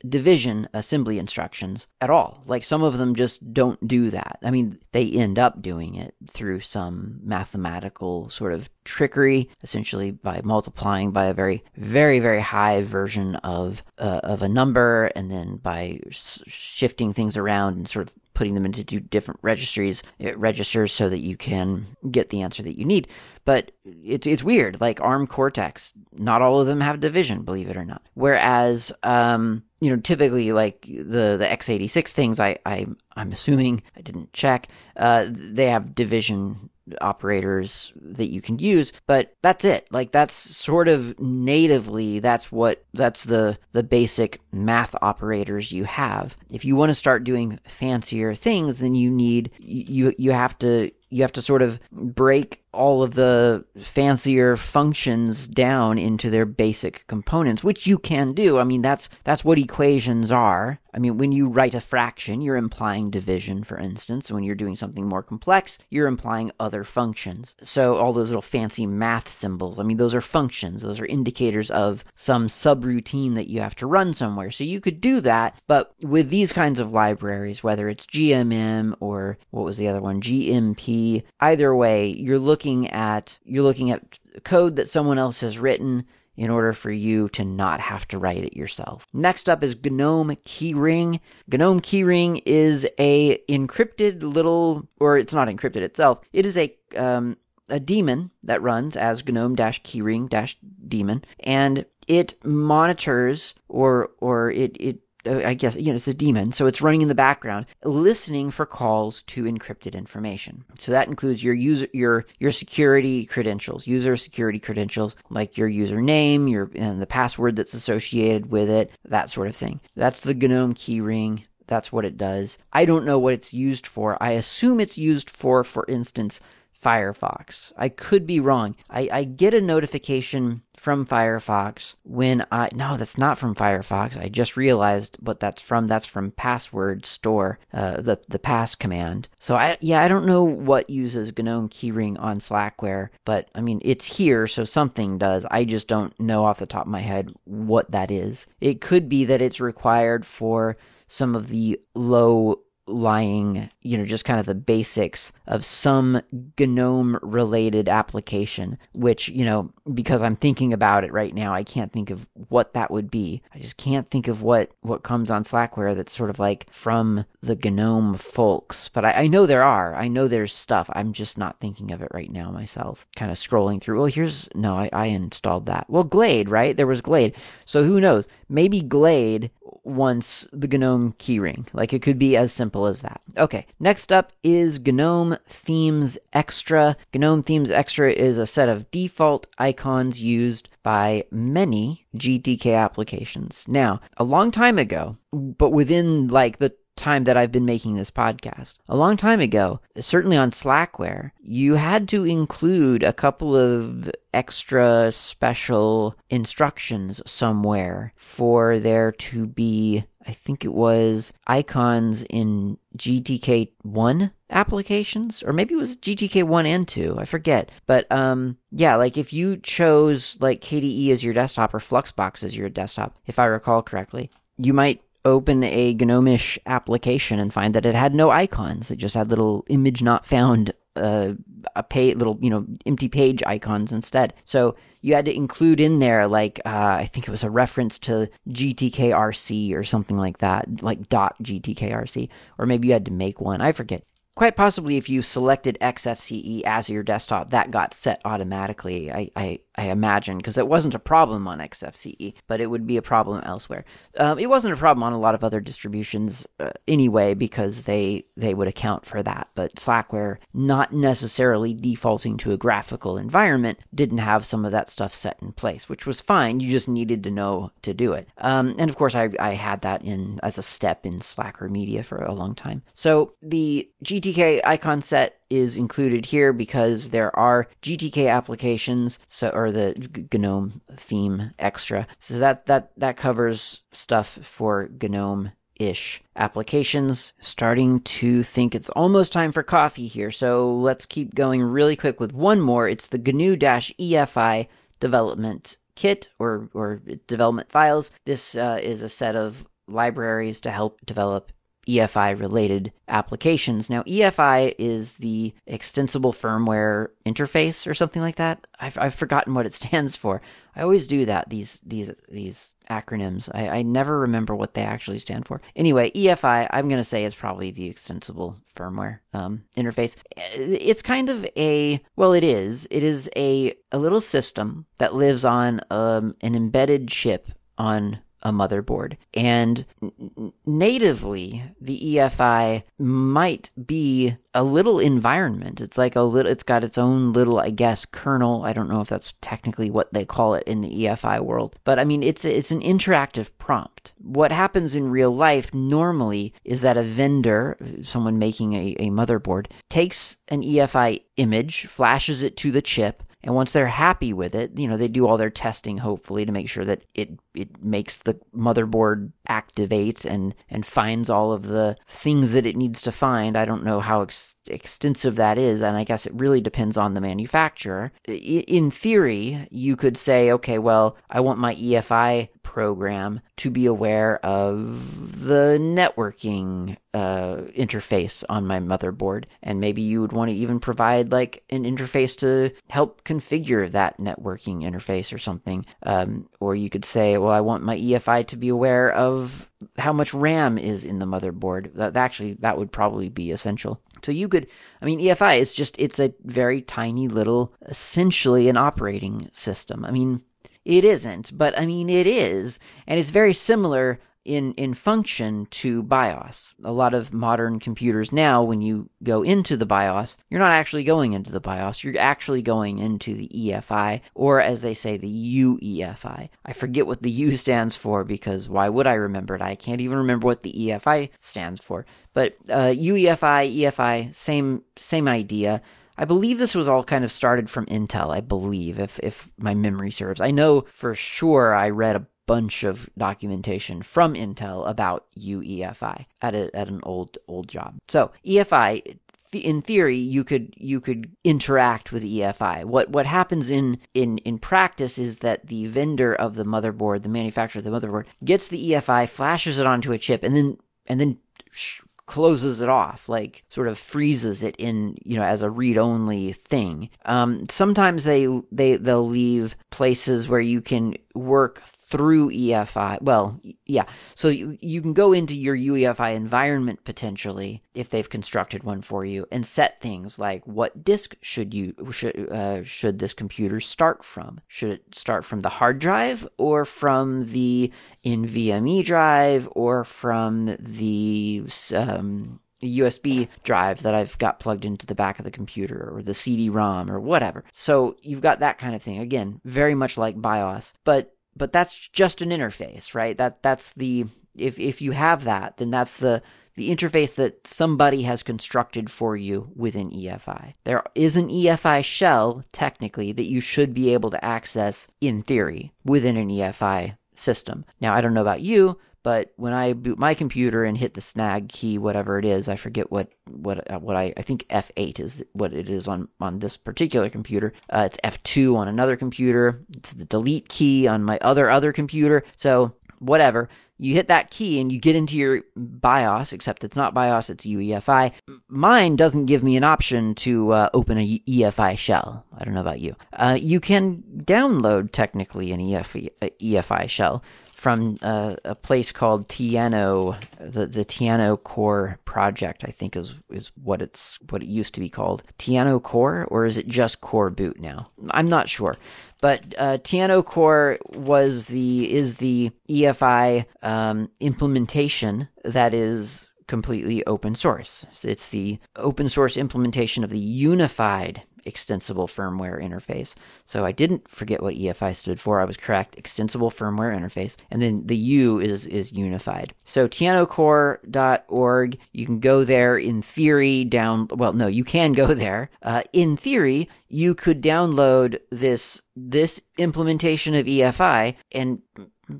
division 0.06 0.68
assembly 0.72 1.18
instructions 1.18 1.86
at 2.00 2.10
all. 2.10 2.42
Like 2.46 2.64
some 2.64 2.82
of 2.82 2.98
them 2.98 3.14
just 3.14 3.52
don't 3.52 3.86
do 3.86 4.10
that. 4.10 4.38
I 4.42 4.50
mean, 4.50 4.78
they 4.92 5.10
end 5.10 5.38
up 5.38 5.62
doing 5.62 5.94
it 5.94 6.14
through 6.28 6.60
some 6.60 7.20
mathematical 7.22 8.28
sort 8.30 8.52
of 8.52 8.70
trickery, 8.84 9.50
essentially 9.62 10.10
by 10.10 10.40
multiplying 10.44 11.10
by 11.12 11.26
a 11.26 11.34
very, 11.34 11.64
very, 11.76 12.18
very 12.20 12.40
high 12.40 12.82
version 12.82 13.36
of 13.36 13.82
uh, 13.98 14.20
of 14.22 14.42
a 14.42 14.48
number, 14.48 15.06
and 15.16 15.30
then 15.30 15.56
by 15.56 16.00
shifting 16.10 17.12
things 17.12 17.36
around 17.36 17.76
and 17.76 17.88
sort 17.88 18.06
of 18.06 18.14
putting 18.36 18.54
them 18.54 18.66
into 18.66 18.84
two 18.84 19.00
different 19.00 19.40
registries, 19.42 20.02
it 20.18 20.38
registers 20.38 20.92
so 20.92 21.08
that 21.08 21.24
you 21.24 21.36
can 21.36 21.86
get 22.10 22.28
the 22.28 22.42
answer 22.42 22.62
that 22.62 22.78
you 22.78 22.84
need. 22.84 23.08
But 23.44 23.72
it's 23.84 24.26
it's 24.26 24.44
weird. 24.44 24.80
Like 24.80 25.00
ARM 25.00 25.26
Cortex, 25.26 25.92
not 26.12 26.42
all 26.42 26.60
of 26.60 26.66
them 26.66 26.80
have 26.80 27.00
division, 27.00 27.42
believe 27.42 27.68
it 27.68 27.76
or 27.76 27.84
not. 27.84 28.02
Whereas, 28.14 28.92
um, 29.02 29.64
you 29.80 29.90
know, 29.90 29.96
typically 29.96 30.52
like 30.52 30.82
the 30.82 31.36
the 31.38 31.48
x86 31.50 32.08
things, 32.10 32.38
I 32.38 32.58
I 32.66 32.86
I'm 33.16 33.32
assuming 33.32 33.82
I 33.96 34.02
didn't 34.02 34.32
check. 34.32 34.68
Uh, 34.96 35.26
they 35.30 35.70
have 35.70 35.94
division 35.94 36.70
operators 37.00 37.92
that 38.00 38.30
you 38.30 38.40
can 38.40 38.58
use 38.58 38.92
but 39.06 39.34
that's 39.42 39.64
it. 39.64 39.86
Like 39.90 40.12
that's 40.12 40.34
sort 40.34 40.88
of 40.88 41.18
natively 41.20 42.20
that's 42.20 42.50
what 42.50 42.84
that's 42.94 43.24
the 43.24 43.58
the 43.72 43.82
basic 43.82 44.40
math 44.52 44.94
operators 45.02 45.72
you 45.72 45.84
have. 45.84 46.36
If 46.50 46.64
you 46.64 46.76
want 46.76 46.90
to 46.90 46.94
start 46.94 47.24
doing 47.24 47.58
fancier 47.66 48.34
things 48.34 48.78
then 48.78 48.94
you 48.94 49.10
need 49.10 49.50
you 49.58 50.14
you 50.18 50.32
have 50.32 50.58
to 50.60 50.90
you 51.10 51.22
have 51.22 51.32
to 51.32 51.42
sort 51.42 51.62
of 51.62 51.78
break 51.92 52.64
all 52.76 53.02
of 53.02 53.14
the 53.14 53.64
fancier 53.78 54.56
functions 54.56 55.48
down 55.48 55.98
into 55.98 56.30
their 56.30 56.44
basic 56.44 57.06
components, 57.06 57.64
which 57.64 57.86
you 57.86 57.98
can 57.98 58.32
do. 58.32 58.58
I 58.58 58.64
mean, 58.64 58.82
that's 58.82 59.08
that's 59.24 59.44
what 59.44 59.58
equations 59.58 60.30
are. 60.30 60.78
I 60.92 60.98
mean, 60.98 61.18
when 61.18 61.30
you 61.30 61.48
write 61.48 61.74
a 61.74 61.80
fraction, 61.80 62.40
you're 62.40 62.56
implying 62.56 63.10
division, 63.10 63.64
for 63.64 63.78
instance. 63.78 64.30
When 64.30 64.44
you're 64.44 64.54
doing 64.54 64.76
something 64.76 65.06
more 65.06 65.22
complex, 65.22 65.78
you're 65.90 66.06
implying 66.06 66.50
other 66.58 66.84
functions. 66.84 67.54
So 67.60 67.96
all 67.96 68.14
those 68.14 68.30
little 68.30 68.40
fancy 68.40 68.86
math 68.86 69.28
symbols, 69.28 69.78
I 69.78 69.82
mean, 69.82 69.98
those 69.98 70.14
are 70.14 70.22
functions. 70.22 70.80
Those 70.80 70.98
are 71.00 71.06
indicators 71.06 71.70
of 71.70 72.02
some 72.14 72.48
subroutine 72.48 73.34
that 73.34 73.48
you 73.48 73.60
have 73.60 73.74
to 73.76 73.86
run 73.86 74.14
somewhere. 74.14 74.50
So 74.50 74.64
you 74.64 74.80
could 74.80 75.02
do 75.02 75.20
that, 75.20 75.60
but 75.66 75.94
with 76.00 76.30
these 76.30 76.50
kinds 76.50 76.80
of 76.80 76.92
libraries, 76.92 77.62
whether 77.62 77.90
it's 77.90 78.06
GMM 78.06 78.96
or 78.98 79.36
what 79.50 79.64
was 79.64 79.76
the 79.76 79.88
other 79.88 80.00
one, 80.00 80.22
GMP, 80.22 80.95
either 81.40 81.74
way, 81.74 82.08
you're 82.08 82.38
looking 82.38 82.90
at 82.90 83.38
you're 83.44 83.62
looking 83.62 83.90
at 83.90 84.18
code 84.44 84.76
that 84.76 84.88
someone 84.88 85.18
else 85.18 85.40
has 85.40 85.58
written 85.58 86.06
in 86.36 86.50
order 86.50 86.72
for 86.72 86.90
you 86.90 87.28
to 87.30 87.44
not 87.44 87.80
have 87.80 88.06
to 88.08 88.18
write 88.18 88.44
it 88.44 88.56
yourself. 88.56 89.06
Next 89.12 89.48
up 89.48 89.64
is 89.64 89.74
GNOME 89.82 90.36
Keyring. 90.44 91.20
GNOME 91.50 91.80
Keyring 91.80 92.42
is 92.44 92.86
a 92.98 93.38
encrypted 93.48 94.22
little, 94.22 94.86
or 95.00 95.16
it's 95.16 95.32
not 95.32 95.48
encrypted 95.48 95.76
itself. 95.76 96.20
It 96.32 96.44
is 96.44 96.56
a 96.56 96.76
um, 96.96 97.36
a 97.68 97.80
daemon 97.80 98.30
that 98.44 98.62
runs 98.62 98.96
as 98.96 99.26
gnome-keyring 99.26 100.54
daemon, 100.88 101.24
and 101.40 101.84
it 102.06 102.34
monitors 102.44 103.54
or 103.68 104.10
or 104.20 104.50
it 104.50 104.76
it 104.78 105.00
Uh, 105.26 105.42
I 105.44 105.54
guess 105.54 105.76
you 105.76 105.86
know 105.86 105.96
it's 105.96 106.08
a 106.08 106.14
daemon, 106.14 106.52
so 106.52 106.66
it's 106.66 106.82
running 106.82 107.02
in 107.02 107.08
the 107.08 107.14
background, 107.14 107.66
listening 107.84 108.50
for 108.50 108.66
calls 108.66 109.22
to 109.22 109.44
encrypted 109.44 109.94
information. 109.94 110.64
So 110.78 110.92
that 110.92 111.08
includes 111.08 111.42
your 111.42 111.54
user 111.54 111.88
your 111.92 112.26
your 112.38 112.50
security 112.50 113.26
credentials, 113.26 113.86
user 113.86 114.16
security 114.16 114.58
credentials, 114.58 115.16
like 115.30 115.56
your 115.56 115.68
username, 115.68 116.50
your 116.50 116.70
and 116.74 117.00
the 117.00 117.06
password 117.06 117.56
that's 117.56 117.74
associated 117.74 118.50
with 118.50 118.70
it, 118.70 118.90
that 119.04 119.30
sort 119.30 119.48
of 119.48 119.56
thing. 119.56 119.80
That's 119.94 120.20
the 120.20 120.34
GNOME 120.34 120.74
keyring. 120.74 121.44
That's 121.66 121.92
what 121.92 122.04
it 122.04 122.16
does. 122.16 122.58
I 122.72 122.84
don't 122.84 123.04
know 123.04 123.18
what 123.18 123.34
it's 123.34 123.52
used 123.52 123.86
for. 123.86 124.20
I 124.22 124.30
assume 124.32 124.78
it's 124.78 124.96
used 124.96 125.28
for, 125.28 125.64
for 125.64 125.84
instance, 125.88 126.40
Firefox. 126.82 127.72
I 127.76 127.88
could 127.88 128.26
be 128.26 128.40
wrong. 128.40 128.76
I, 128.90 129.08
I, 129.12 129.24
get 129.24 129.54
a 129.54 129.60
notification 129.60 130.62
from 130.76 131.06
Firefox 131.06 131.94
when 132.02 132.46
I. 132.52 132.68
No, 132.74 132.96
that's 132.96 133.16
not 133.16 133.38
from 133.38 133.54
Firefox. 133.54 134.16
I 134.18 134.28
just 134.28 134.56
realized 134.56 135.16
what 135.20 135.40
that's 135.40 135.62
from. 135.62 135.86
That's 135.86 136.06
from 136.06 136.32
password 136.32 137.06
store, 137.06 137.58
uh, 137.72 138.00
the, 138.00 138.20
the 138.28 138.38
pass 138.38 138.74
command. 138.74 139.28
So, 139.38 139.56
I 139.56 139.78
yeah, 139.80 140.02
I 140.02 140.08
don't 140.08 140.26
know 140.26 140.44
what 140.44 140.90
uses 140.90 141.36
GNOME 141.36 141.70
keyring 141.70 142.20
on 142.20 142.38
Slackware, 142.38 143.08
but 143.24 143.48
I 143.54 143.60
mean, 143.60 143.80
it's 143.84 144.04
here, 144.04 144.46
so 144.46 144.64
something 144.64 145.18
does. 145.18 145.46
I 145.50 145.64
just 145.64 145.88
don't 145.88 146.18
know 146.20 146.44
off 146.44 146.58
the 146.58 146.66
top 146.66 146.86
of 146.86 146.92
my 146.92 147.00
head 147.00 147.32
what 147.44 147.90
that 147.90 148.10
is. 148.10 148.46
It 148.60 148.80
could 148.80 149.08
be 149.08 149.24
that 149.24 149.42
it's 149.42 149.60
required 149.60 150.26
for 150.26 150.76
some 151.06 151.34
of 151.34 151.48
the 151.48 151.80
low 151.94 152.60
underlying, 152.88 153.70
you 153.82 153.98
know, 153.98 154.04
just 154.04 154.24
kind 154.24 154.40
of 154.40 154.46
the 154.46 154.54
basics 154.54 155.32
of 155.46 155.64
some 155.64 156.22
GNOME 156.58 157.18
related 157.22 157.88
application, 157.88 158.78
which, 158.94 159.28
you 159.28 159.44
know, 159.44 159.72
because 159.92 160.22
I'm 160.22 160.36
thinking 160.36 160.72
about 160.72 161.04
it 161.04 161.12
right 161.12 161.34
now, 161.34 161.54
I 161.54 161.64
can't 161.64 161.92
think 161.92 162.10
of 162.10 162.28
what 162.48 162.74
that 162.74 162.90
would 162.90 163.10
be. 163.10 163.42
I 163.54 163.58
just 163.58 163.76
can't 163.76 164.08
think 164.08 164.28
of 164.28 164.42
what, 164.42 164.70
what 164.80 165.02
comes 165.02 165.30
on 165.30 165.44
Slackware 165.44 165.94
that's 165.94 166.12
sort 166.12 166.30
of 166.30 166.38
like 166.38 166.66
from 166.72 167.24
the 167.40 167.56
GNOME 167.56 168.16
folks. 168.16 168.88
But 168.88 169.04
I, 169.04 169.12
I 169.12 169.26
know 169.26 169.46
there 169.46 169.62
are. 169.62 169.94
I 169.94 170.08
know 170.08 170.28
there's 170.28 170.52
stuff. 170.52 170.90
I'm 170.92 171.12
just 171.12 171.38
not 171.38 171.60
thinking 171.60 171.92
of 171.92 172.02
it 172.02 172.10
right 172.12 172.30
now 172.30 172.50
myself. 172.50 173.06
Kind 173.16 173.30
of 173.30 173.38
scrolling 173.38 173.80
through. 173.80 173.98
Well, 173.98 174.06
here's, 174.06 174.48
no, 174.54 174.74
I, 174.74 174.90
I 174.92 175.06
installed 175.06 175.66
that. 175.66 175.86
Well, 175.88 176.04
Glade, 176.04 176.48
right? 176.48 176.76
There 176.76 176.86
was 176.86 177.00
Glade. 177.00 177.34
So 177.64 177.84
who 177.84 178.00
knows? 178.00 178.26
Maybe 178.48 178.80
Glade 178.80 179.50
wants 179.86 180.46
the 180.52 180.66
GNOME 180.66 181.14
keyring. 181.18 181.66
Like 181.72 181.92
it 181.92 182.02
could 182.02 182.18
be 182.18 182.36
as 182.36 182.52
simple 182.52 182.86
as 182.86 183.02
that. 183.02 183.20
Okay, 183.36 183.66
next 183.78 184.12
up 184.12 184.32
is 184.42 184.78
GNOME 184.78 185.38
Themes 185.46 186.18
Extra. 186.32 186.96
GNOME 187.14 187.42
Themes 187.42 187.70
Extra 187.70 188.12
is 188.12 188.38
a 188.38 188.46
set 188.46 188.68
of 188.68 188.90
default 188.90 189.46
icons 189.58 190.20
used 190.20 190.68
by 190.82 191.24
many 191.30 192.06
GTK 192.16 192.76
applications. 192.76 193.64
Now, 193.66 194.00
a 194.16 194.24
long 194.24 194.50
time 194.50 194.78
ago, 194.78 195.16
but 195.32 195.70
within 195.70 196.28
like 196.28 196.58
the 196.58 196.74
time 196.96 197.24
that 197.24 197.36
I've 197.36 197.52
been 197.52 197.64
making 197.64 197.94
this 197.94 198.10
podcast. 198.10 198.74
A 198.88 198.96
long 198.96 199.16
time 199.16 199.40
ago, 199.40 199.80
certainly 199.98 200.36
on 200.36 200.50
Slackware, 200.50 201.30
you 201.40 201.74
had 201.74 202.08
to 202.08 202.24
include 202.24 203.02
a 203.02 203.12
couple 203.12 203.54
of 203.54 204.10
extra 204.34 205.10
special 205.12 206.16
instructions 206.30 207.20
somewhere 207.26 208.12
for 208.16 208.78
there 208.78 209.12
to 209.12 209.46
be, 209.46 210.04
I 210.26 210.32
think 210.32 210.64
it 210.64 210.74
was 210.74 211.32
icons 211.46 212.22
in 212.24 212.78
GTK 212.96 213.70
1 213.82 214.32
applications 214.50 215.42
or 215.42 215.52
maybe 215.52 215.74
it 215.74 215.78
was 215.78 215.96
GTK 215.96 216.44
1 216.44 216.66
and 216.66 216.86
2 216.86 217.16
I 217.18 217.24
forget 217.24 217.68
but 217.86 218.10
um 218.12 218.56
yeah 218.70 218.94
like 218.94 219.18
if 219.18 219.32
you 219.32 219.56
chose 219.56 220.36
like 220.38 220.60
KDE 220.60 221.10
as 221.10 221.24
your 221.24 221.34
desktop 221.34 221.74
or 221.74 221.80
Fluxbox 221.80 222.44
as 222.44 222.56
your 222.56 222.68
desktop 222.68 223.16
if 223.26 223.40
I 223.40 223.46
recall 223.46 223.82
correctly 223.82 224.30
you 224.56 224.72
might 224.72 225.02
open 225.26 225.64
a 225.64 225.92
Gnomish 225.94 226.58
application 226.66 227.38
and 227.38 227.52
find 227.52 227.74
that 227.74 227.84
it 227.84 227.94
had 227.94 228.14
no 228.14 228.30
icons. 228.30 228.90
It 228.90 228.96
just 228.96 229.14
had 229.14 229.28
little 229.28 229.66
image 229.68 230.00
not 230.00 230.24
found, 230.24 230.72
uh, 230.94 231.32
a 231.74 231.82
pay 231.82 232.14
little 232.14 232.38
you 232.40 232.48
know 232.48 232.64
empty 232.86 233.08
page 233.08 233.42
icons 233.44 233.92
instead. 233.92 234.32
So 234.44 234.76
you 235.02 235.14
had 235.14 235.26
to 235.26 235.34
include 235.34 235.80
in 235.80 235.98
there 235.98 236.26
like 236.26 236.60
uh, 236.64 236.96
I 237.00 237.04
think 237.12 237.28
it 237.28 237.30
was 237.30 237.42
a 237.42 237.50
reference 237.50 237.98
to 238.00 238.28
GTKRC 238.48 239.74
or 239.74 239.84
something 239.84 240.16
like 240.16 240.38
that, 240.38 240.82
like 240.82 241.08
dot 241.08 241.36
GTKRC, 241.42 242.28
or 242.56 242.66
maybe 242.66 242.88
you 242.88 242.94
had 242.94 243.04
to 243.06 243.12
make 243.12 243.40
one. 243.40 243.60
I 243.60 243.72
forget. 243.72 244.04
Quite 244.36 244.54
possibly, 244.54 244.98
if 244.98 245.08
you 245.08 245.22
selected 245.22 245.78
XFCE 245.80 246.60
as 246.66 246.90
your 246.90 247.02
desktop, 247.02 247.50
that 247.50 247.70
got 247.70 247.94
set 247.94 248.20
automatically, 248.26 249.10
I, 249.10 249.30
I, 249.34 249.60
I 249.76 249.86
imagine, 249.86 250.36
because 250.36 250.58
it 250.58 250.68
wasn't 250.68 250.94
a 250.94 250.98
problem 250.98 251.48
on 251.48 251.58
XFCE, 251.58 252.34
but 252.46 252.60
it 252.60 252.66
would 252.66 252.86
be 252.86 252.98
a 252.98 253.02
problem 253.02 253.42
elsewhere. 253.44 253.86
Um, 254.18 254.38
it 254.38 254.50
wasn't 254.50 254.74
a 254.74 254.76
problem 254.76 255.02
on 255.02 255.14
a 255.14 255.18
lot 255.18 255.34
of 255.34 255.42
other 255.42 255.60
distributions 255.60 256.46
uh, 256.60 256.68
anyway, 256.86 257.32
because 257.32 257.84
they, 257.84 258.26
they 258.36 258.52
would 258.52 258.68
account 258.68 259.06
for 259.06 259.22
that. 259.22 259.48
But 259.54 259.76
Slackware, 259.76 260.36
not 260.52 260.92
necessarily 260.92 261.72
defaulting 261.72 262.36
to 262.38 262.52
a 262.52 262.58
graphical 262.58 263.16
environment, 263.16 263.78
didn't 263.94 264.18
have 264.18 264.44
some 264.44 264.66
of 264.66 264.72
that 264.72 264.90
stuff 264.90 265.14
set 265.14 265.38
in 265.40 265.52
place, 265.52 265.88
which 265.88 266.04
was 266.04 266.20
fine. 266.20 266.60
You 266.60 266.70
just 266.70 266.88
needed 266.88 267.22
to 267.24 267.30
know 267.30 267.72
to 267.80 267.94
do 267.94 268.12
it. 268.12 268.28
Um, 268.36 268.74
and 268.78 268.90
of 268.90 268.96
course, 268.96 269.14
I, 269.14 269.30
I 269.40 269.54
had 269.54 269.80
that 269.80 270.02
in 270.02 270.40
as 270.42 270.58
a 270.58 270.62
step 270.62 271.06
in 271.06 271.20
Slackermedia 271.20 272.04
for 272.04 272.18
a 272.18 272.34
long 272.34 272.54
time. 272.54 272.82
So 272.92 273.32
the 273.40 273.88
GT 274.04 274.25
GTK 274.26 274.60
icon 274.64 275.02
set 275.02 275.38
is 275.50 275.76
included 275.76 276.26
here 276.26 276.52
because 276.52 277.10
there 277.10 277.34
are 277.38 277.68
GTK 277.82 278.28
applications, 278.28 279.20
so 279.28 279.50
or 279.50 279.70
the 279.70 280.28
GNOME 280.32 280.80
theme 280.96 281.52
extra. 281.60 282.08
So 282.18 282.40
that 282.40 282.66
that 282.66 282.90
that 282.96 283.16
covers 283.16 283.82
stuff 283.92 284.26
for 284.42 284.88
GNOME 285.00 285.52
ish 285.76 286.20
applications. 286.34 287.34
Starting 287.38 288.00
to 288.00 288.42
think 288.42 288.74
it's 288.74 288.88
almost 288.90 289.32
time 289.32 289.52
for 289.52 289.62
coffee 289.62 290.08
here, 290.08 290.32
so 290.32 290.74
let's 290.74 291.06
keep 291.06 291.36
going 291.36 291.62
really 291.62 291.94
quick 291.94 292.18
with 292.18 292.32
one 292.32 292.60
more. 292.60 292.88
It's 292.88 293.06
the 293.06 293.18
GNU 293.18 293.56
EFI 293.56 294.66
development 294.98 295.76
kit 295.94 296.30
or 296.40 296.68
or 296.74 297.00
development 297.28 297.70
files. 297.70 298.10
This 298.24 298.56
uh, 298.56 298.80
is 298.82 299.02
a 299.02 299.08
set 299.08 299.36
of 299.36 299.66
libraries 299.86 300.60
to 300.62 300.72
help 300.72 300.98
develop 301.06 301.52
EFI 301.88 302.38
related 302.38 302.92
applications. 303.08 303.88
Now, 303.88 304.02
EFI 304.02 304.74
is 304.78 305.14
the 305.14 305.54
extensible 305.66 306.32
firmware 306.32 307.08
interface 307.24 307.86
or 307.86 307.94
something 307.94 308.22
like 308.22 308.36
that. 308.36 308.66
I've, 308.80 308.98
I've 308.98 309.14
forgotten 309.14 309.54
what 309.54 309.66
it 309.66 309.72
stands 309.72 310.16
for. 310.16 310.42
I 310.74 310.82
always 310.82 311.06
do 311.06 311.24
that, 311.26 311.48
these, 311.48 311.80
these, 311.84 312.10
these 312.28 312.74
acronyms. 312.90 313.48
I, 313.54 313.68
I 313.68 313.82
never 313.82 314.20
remember 314.20 314.54
what 314.54 314.74
they 314.74 314.82
actually 314.82 315.18
stand 315.18 315.46
for. 315.46 315.60
Anyway, 315.74 316.10
EFI, 316.10 316.68
I'm 316.70 316.88
going 316.88 317.00
to 317.00 317.04
say 317.04 317.24
it's 317.24 317.34
probably 317.34 317.70
the 317.70 317.88
extensible 317.88 318.56
firmware 318.74 319.20
um, 319.32 319.64
interface. 319.76 320.16
It's 320.36 321.02
kind 321.02 321.28
of 321.28 321.46
a, 321.56 322.02
well, 322.16 322.32
it 322.32 322.44
is. 322.44 322.86
It 322.90 323.04
is 323.04 323.30
a, 323.36 323.74
a 323.92 323.98
little 323.98 324.20
system 324.20 324.86
that 324.98 325.14
lives 325.14 325.44
on 325.44 325.80
um, 325.90 326.36
an 326.40 326.54
embedded 326.54 327.08
chip 327.08 327.48
on 327.78 328.18
a 328.42 328.52
motherboard. 328.52 329.16
And 329.34 329.84
n- 330.02 330.52
natively, 330.64 331.64
the 331.80 332.16
EFI 332.16 332.82
might 332.98 333.70
be 333.86 334.36
a 334.54 334.64
little 334.64 334.98
environment. 334.98 335.80
It's 335.80 335.98
like 335.98 336.16
a 336.16 336.22
little, 336.22 336.50
it's 336.50 336.62
got 336.62 336.84
its 336.84 336.96
own 336.96 337.32
little, 337.32 337.58
I 337.58 337.70
guess, 337.70 338.06
kernel. 338.06 338.64
I 338.64 338.72
don't 338.72 338.88
know 338.88 339.00
if 339.00 339.08
that's 339.08 339.34
technically 339.40 339.90
what 339.90 340.12
they 340.12 340.24
call 340.24 340.54
it 340.54 340.64
in 340.66 340.80
the 340.80 341.04
EFI 341.04 341.40
world, 341.40 341.76
but 341.84 341.98
I 341.98 342.04
mean, 342.04 342.22
it's 342.22 342.44
it's 342.44 342.70
an 342.70 342.80
interactive 342.80 343.50
prompt. 343.58 344.12
What 344.18 344.52
happens 344.52 344.94
in 344.94 345.10
real 345.10 345.34
life 345.34 345.74
normally 345.74 346.54
is 346.64 346.80
that 346.80 346.96
a 346.96 347.02
vendor, 347.02 347.76
someone 348.02 348.38
making 348.38 348.72
a, 348.72 348.96
a 348.98 349.10
motherboard, 349.10 349.66
takes 349.90 350.38
an 350.48 350.62
EFI 350.62 351.22
image, 351.36 351.86
flashes 351.86 352.42
it 352.42 352.56
to 352.58 352.70
the 352.70 352.82
chip, 352.82 353.22
and 353.46 353.54
once 353.54 353.70
they're 353.70 353.86
happy 353.86 354.32
with 354.32 354.56
it, 354.56 354.76
you 354.76 354.88
know, 354.88 354.96
they 354.96 355.06
do 355.06 355.26
all 355.26 355.38
their 355.38 355.50
testing 355.50 355.98
hopefully 355.98 356.44
to 356.44 356.50
make 356.50 356.68
sure 356.68 356.84
that 356.84 357.04
it 357.14 357.30
it 357.54 357.82
makes 357.82 358.18
the 358.18 358.34
motherboard 358.54 359.30
activate 359.46 360.24
and 360.24 360.52
and 360.68 360.84
finds 360.84 361.30
all 361.30 361.52
of 361.52 361.62
the 361.62 361.96
things 362.08 362.52
that 362.52 362.66
it 362.66 362.76
needs 362.76 363.00
to 363.02 363.12
find. 363.12 363.56
I 363.56 363.64
don't 363.64 363.84
know 363.84 364.00
how 364.00 364.22
ex- 364.22 364.56
extensive 364.66 365.36
that 365.36 365.58
is, 365.58 365.80
and 365.80 365.96
I 365.96 366.02
guess 366.02 366.26
it 366.26 366.34
really 366.34 366.60
depends 366.60 366.96
on 366.96 367.14
the 367.14 367.20
manufacturer. 367.20 368.10
In 368.26 368.90
theory, 368.90 369.68
you 369.70 369.94
could 369.94 370.16
say, 370.16 370.50
okay, 370.50 370.80
well, 370.80 371.16
I 371.30 371.38
want 371.38 371.60
my 371.60 371.76
EFI 371.76 372.48
program 372.64 373.40
to 373.56 373.70
be 373.70 373.86
aware 373.86 374.44
of 374.44 375.40
the 375.44 375.78
networking 375.80 376.96
uh, 377.14 377.62
interface 377.78 378.44
on 378.50 378.66
my 378.66 378.78
motherboard. 378.80 379.44
And 379.62 379.80
maybe 379.80 380.02
you 380.02 380.20
would 380.20 380.32
want 380.32 380.50
to 380.50 380.54
even 380.56 380.80
provide 380.80 381.32
like 381.32 381.62
an 381.70 381.84
interface 381.84 382.36
to 382.40 382.74
help 382.90 383.24
configure 383.36 383.90
that 383.90 384.18
networking 384.18 384.82
interface 384.82 385.32
or 385.32 385.38
something. 385.38 385.84
Um, 386.02 386.48
or 386.60 386.74
you 386.74 386.90
could 386.90 387.04
say, 387.04 387.38
well, 387.38 387.52
I 387.52 387.60
want 387.60 387.84
my 387.84 387.96
EFI 387.96 388.46
to 388.48 388.56
be 388.56 388.68
aware 388.68 389.12
of 389.12 389.68
how 389.98 390.12
much 390.12 390.34
RAM 390.34 390.78
is 390.78 391.04
in 391.04 391.18
the 391.18 391.26
motherboard. 391.26 391.94
That 391.94 392.16
actually 392.16 392.54
that 392.54 392.78
would 392.78 392.92
probably 392.92 393.28
be 393.28 393.50
essential. 393.50 394.00
So 394.22 394.32
you 394.32 394.48
could, 394.48 394.66
I 395.02 395.04
mean, 395.04 395.20
EFI 395.20 395.60
is 395.60 395.74
just 395.74 395.96
it's 395.98 396.18
a 396.18 396.34
very 396.44 396.80
tiny 396.82 397.28
little, 397.28 397.72
essentially 397.86 398.68
an 398.68 398.76
operating 398.76 399.50
system. 399.52 400.04
I 400.04 400.10
mean, 400.10 400.42
it 400.84 401.04
isn't, 401.04 401.56
but 401.56 401.78
I 401.78 401.84
mean 401.84 402.08
it 402.08 402.26
is, 402.26 402.78
and 403.06 403.18
it's 403.18 403.30
very 403.30 403.52
similar 403.52 404.20
in 404.46 404.72
in 404.74 404.94
function 404.94 405.66
to 405.66 406.02
BIOS. 406.02 406.74
A 406.84 406.92
lot 406.92 407.14
of 407.14 407.32
modern 407.32 407.80
computers 407.80 408.32
now, 408.32 408.62
when 408.62 408.80
you 408.80 409.10
go 409.22 409.42
into 409.42 409.76
the 409.76 409.86
BIOS, 409.86 410.36
you're 410.48 410.60
not 410.60 410.72
actually 410.72 411.04
going 411.04 411.32
into 411.32 411.50
the 411.50 411.60
BIOS. 411.60 412.04
You're 412.04 412.18
actually 412.18 412.62
going 412.62 412.98
into 412.98 413.34
the 413.34 413.48
EFI, 413.48 414.20
or 414.34 414.60
as 414.60 414.80
they 414.80 414.94
say, 414.94 415.16
the 415.16 415.64
UEFI. 415.64 416.48
I 416.64 416.72
forget 416.72 417.06
what 417.06 417.22
the 417.22 417.30
U 417.30 417.56
stands 417.56 417.96
for 417.96 418.24
because 418.24 418.68
why 418.68 418.88
would 418.88 419.06
I 419.06 419.14
remember 419.14 419.56
it? 419.56 419.62
I 419.62 419.74
can't 419.74 420.00
even 420.00 420.18
remember 420.18 420.46
what 420.46 420.62
the 420.62 420.72
EFI 420.72 421.30
stands 421.40 421.82
for. 421.82 422.06
But 422.32 422.56
uh, 422.68 422.92
UEFI, 422.94 423.76
EFI, 423.78 424.34
same 424.34 424.82
same 424.96 425.26
idea. 425.28 425.82
I 426.18 426.24
believe 426.24 426.58
this 426.58 426.74
was 426.74 426.88
all 426.88 427.04
kind 427.04 427.24
of 427.24 427.30
started 427.30 427.68
from 427.68 427.86
Intel, 427.86 428.34
I 428.34 428.40
believe, 428.40 428.98
if 428.98 429.18
if 429.22 429.48
my 429.58 429.74
memory 429.74 430.10
serves. 430.10 430.40
I 430.40 430.50
know 430.50 430.82
for 430.88 431.14
sure 431.14 431.74
I 431.74 431.90
read 431.90 432.16
a 432.16 432.26
bunch 432.46 432.84
of 432.84 433.08
documentation 433.18 434.02
from 434.02 434.34
Intel 434.34 434.88
about 434.88 435.26
UEFI 435.38 436.26
at 436.40 436.54
a, 436.54 436.74
at 436.74 436.88
an 436.88 437.00
old 437.02 437.38
old 437.48 437.68
job. 437.68 437.96
So 438.08 438.30
EFI 438.44 439.18
in 439.52 439.80
theory 439.80 440.16
you 440.16 440.44
could 440.44 440.74
you 440.76 441.00
could 441.00 441.30
interact 441.44 442.12
with 442.12 442.22
EFI. 442.22 442.84
What 442.84 443.10
what 443.10 443.26
happens 443.26 443.70
in 443.70 443.98
in 444.14 444.38
in 444.38 444.58
practice 444.58 445.18
is 445.18 445.38
that 445.38 445.66
the 445.66 445.86
vendor 445.86 446.34
of 446.34 446.54
the 446.54 446.64
motherboard, 446.64 447.22
the 447.22 447.28
manufacturer 447.28 447.80
of 447.80 447.84
the 447.84 447.90
motherboard, 447.90 448.26
gets 448.44 448.68
the 448.68 448.92
EFI, 448.92 449.28
flashes 449.28 449.78
it 449.78 449.86
onto 449.86 450.12
a 450.12 450.18
chip, 450.18 450.42
and 450.42 450.56
then 450.56 450.78
and 451.06 451.20
then 451.20 451.38
sh- 451.70 452.00
closes 452.26 452.80
it 452.80 452.88
off, 452.88 453.28
like 453.28 453.64
sort 453.68 453.86
of 453.88 453.96
freezes 453.96 454.62
it 454.62 454.74
in, 454.78 455.16
you 455.24 455.36
know, 455.36 455.44
as 455.44 455.62
a 455.62 455.70
read-only 455.70 456.52
thing. 456.52 457.08
Um, 457.24 457.64
sometimes 457.70 458.24
they 458.24 458.48
they 458.72 458.96
they'll 458.96 459.26
leave 459.26 459.76
places 459.90 460.48
where 460.48 460.60
you 460.60 460.80
can 460.82 461.14
work 461.34 461.82
through 462.08 462.50
EFI. 462.50 463.20
Well, 463.20 463.60
yeah. 463.84 464.04
So 464.34 464.48
you, 464.48 464.78
you 464.80 465.02
can 465.02 465.12
go 465.12 465.32
into 465.32 465.54
your 465.54 465.76
UEFI 465.76 466.34
environment 466.34 467.04
potentially 467.04 467.82
if 467.94 468.10
they've 468.10 468.28
constructed 468.28 468.84
one 468.84 469.02
for 469.02 469.24
you 469.24 469.46
and 469.50 469.66
set 469.66 470.00
things 470.00 470.38
like 470.38 470.66
what 470.66 471.04
disk 471.04 471.34
should 471.42 471.74
you 471.74 471.94
should 472.10 472.48
uh, 472.50 472.84
should 472.84 473.18
this 473.18 473.34
computer 473.34 473.80
start 473.80 474.24
from? 474.24 474.60
Should 474.68 474.90
it 474.90 475.14
start 475.14 475.44
from 475.44 475.60
the 475.60 475.68
hard 475.68 475.98
drive 475.98 476.46
or 476.58 476.84
from 476.84 477.46
the 477.46 477.90
NVMe 478.24 479.04
drive 479.04 479.68
or 479.72 480.04
from 480.04 480.76
the 480.78 481.64
um, 481.92 482.60
USB 482.82 483.48
drive 483.64 484.02
that 484.02 484.14
I've 484.14 484.36
got 484.38 484.60
plugged 484.60 484.84
into 484.84 485.06
the 485.06 485.14
back 485.14 485.38
of 485.38 485.44
the 485.44 485.50
computer 485.50 486.10
or 486.12 486.22
the 486.22 486.34
CD-ROM 486.34 487.10
or 487.10 487.18
whatever. 487.18 487.64
So 487.72 488.16
you've 488.20 488.42
got 488.42 488.60
that 488.60 488.78
kind 488.78 488.94
of 488.94 489.02
thing. 489.02 489.18
Again, 489.18 489.60
very 489.64 489.94
much 489.94 490.18
like 490.18 490.40
BIOS, 490.40 490.92
but 491.04 491.35
but 491.56 491.72
that's 491.72 492.08
just 492.08 492.42
an 492.42 492.50
interface, 492.50 493.14
right? 493.14 493.36
That 493.36 493.62
that's 493.62 493.92
the 493.92 494.26
if 494.56 494.78
if 494.78 495.00
you 495.00 495.12
have 495.12 495.44
that, 495.44 495.78
then 495.78 495.90
that's 495.90 496.16
the 496.16 496.42
the 496.76 496.94
interface 496.94 497.34
that 497.36 497.66
somebody 497.66 498.22
has 498.22 498.42
constructed 498.42 499.10
for 499.10 499.34
you 499.34 499.70
within 499.74 500.10
EFI. 500.10 500.74
There 500.84 501.02
is 501.14 501.36
an 501.36 501.48
EFI 501.48 502.04
shell 502.04 502.64
technically 502.72 503.32
that 503.32 503.46
you 503.46 503.60
should 503.60 503.94
be 503.94 504.12
able 504.12 504.30
to 504.30 504.44
access 504.44 505.08
in 505.20 505.42
theory 505.42 505.92
within 506.04 506.36
an 506.36 506.50
EFI 506.50 507.16
system. 507.34 507.86
Now, 508.00 508.14
I 508.14 508.20
don't 508.20 508.34
know 508.34 508.42
about 508.42 508.60
you, 508.60 508.98
but 509.26 509.52
when 509.56 509.72
I 509.72 509.92
boot 509.92 510.20
my 510.20 510.34
computer 510.34 510.84
and 510.84 510.96
hit 510.96 511.14
the 511.14 511.20
snag 511.20 511.68
key, 511.68 511.98
whatever 511.98 512.38
it 512.38 512.44
is, 512.44 512.68
I 512.68 512.76
forget 512.76 513.10
what 513.10 513.28
what 513.50 513.90
uh, 513.90 513.98
what 513.98 514.14
I 514.14 514.32
I 514.36 514.42
think 514.42 514.64
F8 514.70 515.18
is 515.18 515.44
what 515.52 515.72
it 515.72 515.88
is 515.88 516.06
on 516.06 516.28
on 516.40 516.60
this 516.60 516.76
particular 516.76 517.28
computer. 517.28 517.72
Uh, 517.90 518.06
it's 518.06 518.18
F2 518.22 518.76
on 518.76 518.86
another 518.86 519.16
computer. 519.16 519.84
It's 519.96 520.12
the 520.12 520.26
delete 520.26 520.68
key 520.68 521.08
on 521.08 521.24
my 521.24 521.38
other 521.40 521.68
other 521.68 521.92
computer. 521.92 522.44
So 522.54 522.94
whatever. 523.18 523.68
You 523.98 524.14
hit 524.14 524.28
that 524.28 524.50
key 524.50 524.78
and 524.78 524.92
you 524.92 525.00
get 525.00 525.16
into 525.16 525.36
your 525.36 525.62
BIOS, 525.74 526.52
except 526.52 526.84
it's 526.84 526.94
not 526.94 527.14
BIOS, 527.14 527.50
it's 527.50 527.66
UEFI. 527.66 528.30
Mine 528.68 529.16
doesn't 529.16 529.46
give 529.46 529.64
me 529.64 529.76
an 529.76 529.84
option 529.84 530.34
to 530.36 530.70
uh, 530.70 530.90
open 530.92 531.16
a 531.18 531.38
EFI 531.48 531.96
shell. 531.96 532.44
I 532.56 532.64
don't 532.64 532.74
know 532.74 532.80
about 532.82 533.00
you. 533.00 533.16
Uh, 533.32 533.56
you 533.58 533.80
can 533.80 534.22
download 534.44 535.12
technically 535.12 535.72
an 535.72 535.80
EFI, 535.80 536.28
EFI 536.60 537.08
shell 537.08 537.42
from 537.86 538.18
uh, 538.20 538.56
a 538.64 538.74
place 538.74 539.12
called 539.12 539.46
Tiano, 539.46 540.36
the 540.58 540.88
the 540.88 541.04
TianoCore 541.04 542.18
project. 542.24 542.82
I 542.84 542.90
think 542.90 543.14
is 543.14 543.34
is 543.48 543.70
what 543.80 544.02
it's 544.02 544.40
what 544.50 544.64
it 544.64 544.66
used 544.66 544.92
to 544.94 545.00
be 545.00 545.08
called. 545.08 545.44
TianoCore, 545.60 546.46
or 546.48 546.64
is 546.64 546.78
it 546.78 546.88
just 546.88 547.20
coreboot 547.20 547.78
now? 547.78 548.10
I'm 548.30 548.48
not 548.48 548.68
sure. 548.68 548.96
But 549.40 549.62
uh, 549.78 549.98
TianoCore 549.98 550.98
was 551.14 551.66
the 551.66 552.12
is 552.12 552.38
the 552.38 552.72
EFI 552.88 553.66
um, 553.84 554.30
implementation 554.40 555.46
that 555.64 555.94
is 555.94 556.48
completely 556.66 557.24
open 557.24 557.54
source. 557.54 558.04
It's 558.24 558.48
the 558.48 558.80
open 558.96 559.28
source 559.28 559.56
implementation 559.56 560.24
of 560.24 560.30
the 560.30 560.40
unified 560.40 561.44
extensible 561.66 562.26
firmware 562.26 562.82
interface. 562.82 563.34
So 563.64 563.84
I 563.84 563.92
didn't 563.92 564.28
forget 564.28 564.62
what 564.62 564.74
EFI 564.74 565.14
stood 565.14 565.40
for. 565.40 565.60
I 565.60 565.64
was 565.64 565.76
correct. 565.76 566.16
Extensible 566.16 566.70
firmware 566.70 567.16
interface. 567.16 567.56
And 567.70 567.82
then 567.82 568.06
the 568.06 568.16
U 568.16 568.60
is 568.60 568.86
is 568.86 569.12
unified. 569.12 569.74
So 569.84 570.08
tianocore.org, 570.08 571.98
you 572.12 572.26
can 572.26 572.40
go 572.40 572.64
there 572.64 572.96
in 572.96 573.22
theory 573.22 573.84
down 573.84 574.28
well 574.34 574.52
no, 574.52 574.66
you 574.66 574.84
can 574.84 575.12
go 575.12 575.34
there. 575.34 575.70
Uh, 575.82 576.02
in 576.12 576.36
theory, 576.36 576.88
you 577.08 577.34
could 577.34 577.62
download 577.62 578.38
this 578.50 579.00
this 579.14 579.60
implementation 579.78 580.54
of 580.54 580.66
EFI 580.66 581.34
and 581.52 581.82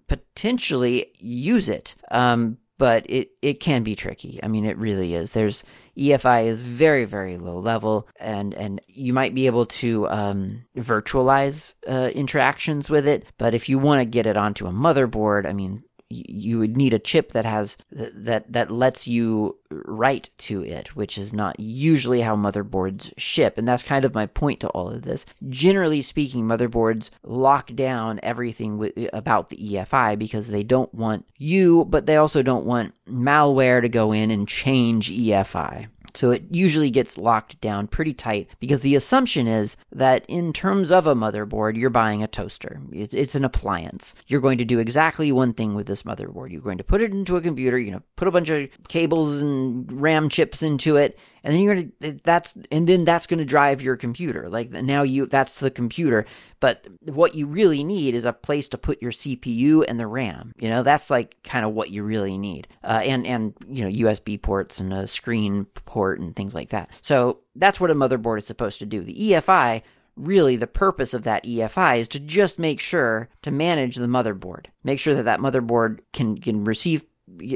potentially 0.09 1.13
use 1.19 1.69
it. 1.69 1.95
Um, 2.11 2.59
but 2.79 3.09
it, 3.09 3.31
it 3.43 3.61
can 3.61 3.83
be 3.83 3.97
tricky. 3.97 4.41
I 4.43 4.49
mean, 4.49 4.65
it 4.65 4.77
really 4.79 5.15
is. 5.15 5.33
There's 5.33 5.65
EFI 5.97 6.47
is 6.47 6.63
very 6.63 7.05
very 7.05 7.39
low 7.39 7.59
level, 7.59 8.09
and 8.19 8.55
and 8.55 8.81
you 8.87 9.13
might 9.13 9.35
be 9.35 9.47
able 9.47 9.67
to 9.67 10.09
um, 10.09 10.65
virtualize 10.77 11.75
uh, 11.89 12.11
interactions 12.15 12.91
with 12.91 13.09
it, 13.09 13.25
but 13.39 13.55
if 13.55 13.69
you 13.69 13.79
want 13.79 14.01
to 14.01 14.05
get 14.05 14.27
it 14.27 14.37
onto 14.37 14.67
a 14.67 14.73
motherboard, 14.73 15.47
I 15.47 15.53
mean, 15.53 15.83
you 16.09 16.59
would 16.59 16.77
need 16.77 16.93
a 16.93 16.99
chip 16.99 17.33
that 17.33 17.45
has 17.45 17.77
that 17.91 18.53
that 18.53 18.71
lets 18.71 19.07
you 19.07 19.57
write 19.71 20.31
to 20.39 20.63
it, 20.63 20.95
which 20.95 21.19
is 21.19 21.33
not 21.33 21.59
usually 21.59 22.21
how 22.21 22.37
motherboards 22.37 23.13
ship. 23.17 23.59
And 23.59 23.67
that's 23.67 23.83
kind 23.83 24.05
of 24.05 24.15
my 24.15 24.27
point 24.27 24.61
to 24.61 24.69
all 24.69 24.89
of 24.89 25.03
this. 25.03 25.27
Generally 25.49 26.03
speaking, 26.03 26.45
motherboards 26.45 27.11
lock 27.23 27.75
down 27.75 28.21
everything 28.23 28.79
w- 28.79 29.09
about 29.13 29.51
the 29.51 29.57
EFI 29.57 30.19
because 30.19 30.49
they 30.49 30.63
don't 30.63 30.93
want 30.95 31.27
you, 31.37 31.85
but 31.87 32.07
they 32.07 32.17
also 32.17 32.43
don't 32.43 32.67
want 32.67 32.95
malware 33.09 33.81
to 33.81 33.89
go 33.89 34.13
in 34.13 34.31
and 34.31 34.47
change 34.49 35.11
EFI. 35.11 35.89
So 36.17 36.31
it 36.31 36.45
usually 36.51 36.91
gets 36.91 37.19
locked 37.19 37.61
down 37.61 37.87
pretty 37.89 38.15
tight 38.15 38.49
because 38.59 38.81
the 38.81 38.95
assumption 38.95 39.47
is 39.47 39.77
that 39.93 40.25
in 40.29 40.53
terms 40.53 40.91
of 40.91 41.07
a 41.07 41.15
motherboard, 41.15 41.77
you're 41.77 41.91
buying 41.91 42.23
a 42.23 42.27
toaster. 42.27 42.81
It's, 42.93 43.35
an 43.37 43.45
appliance. 43.45 44.15
You're 44.29 44.41
going 44.41 44.57
to 44.59 44.65
do 44.65 44.79
exactly 44.79 45.31
one 45.31 45.53
thing 45.53 45.75
with 45.75 45.87
this 45.87 46.05
motherboard. 46.05 46.51
You're 46.51 46.63
going 46.63 46.79
to 46.79 46.85
put 46.85 47.03
it 47.03 47.13
into 47.13 47.37
a 47.37 47.41
computer, 47.41 47.79
you're 47.79 47.91
going 47.91 48.01
to 48.01 48.07
put 48.17 48.29
a 48.29 48.31
bunch 48.31 48.49
of 48.49 48.69
cables 48.89 49.43
and 49.43 49.93
RAM 49.93 50.31
chips 50.31 50.63
into 50.63 50.97
it, 50.97 51.19
and 51.47 51.55
then 51.55 51.61
you're 51.61 51.75
going 51.75 51.93
to 52.01 52.21
that's 52.25 52.57
and 52.73 52.89
then 52.89 53.05
that's 53.05 53.27
going 53.27 53.39
to 53.39 53.45
drive 53.45 53.81
your 53.83 53.97
computer. 53.97 54.49
Like 54.49 54.71
now 54.71 55.03
you 55.03 55.27
that's 55.27 55.61
the 55.61 55.71
computer, 55.71 56.27
but 56.59 56.89
what 57.03 57.35
you 57.35 57.47
really 57.47 57.85
need 57.85 58.15
is 58.15 58.25
a 58.25 58.33
place 58.33 58.69
to 58.71 58.79
put 58.79 59.01
your 59.01 59.13
CPU 59.13 59.85
and 59.87 60.01
the 60.01 60.09
RAM. 60.09 60.53
You 60.59 60.71
know, 60.71 60.83
that's 60.83 61.11
like 61.11 61.37
kind 61.45 61.65
of 61.65 61.73
what 61.73 61.91
you 61.91 62.03
really 62.03 62.37
need. 62.39 62.67
Uh, 62.83 63.01
and 63.05 63.27
and 63.27 63.55
you 63.69 63.85
know, 63.85 64.09
USB 64.09 64.41
ports 64.41 64.81
and 64.81 64.93
a 64.93 65.07
screen 65.07 65.67
port 65.85 66.06
and 66.13 66.35
things 66.35 66.55
like 66.55 66.71
that. 66.71 66.91
So 67.01 67.41
that's 67.55 67.81
what 67.81 67.91
a 67.91 67.95
motherboard 67.95 68.39
is 68.39 68.47
supposed 68.47 68.79
to 68.81 68.87
do. 68.87 69.03
The 69.03 69.33
EFI 69.33 69.83
really 70.17 70.57
the 70.57 70.67
purpose 70.67 71.15
of 71.15 71.25
that 71.25 71.45
EFI 71.45 71.99
is 71.99 72.09
to 72.09 72.21
just 72.21 72.59
make 72.59 72.81
sure 72.81 73.29
to 73.43 73.51
manage 73.51 73.97
the 73.97 74.07
motherboard. 74.07 74.67
Make 74.83 74.99
sure 74.99 75.15
that 75.15 75.25
that 75.25 75.41
motherboard 75.41 76.01
can 76.13 76.39
can 76.39 76.65
receive 76.65 77.05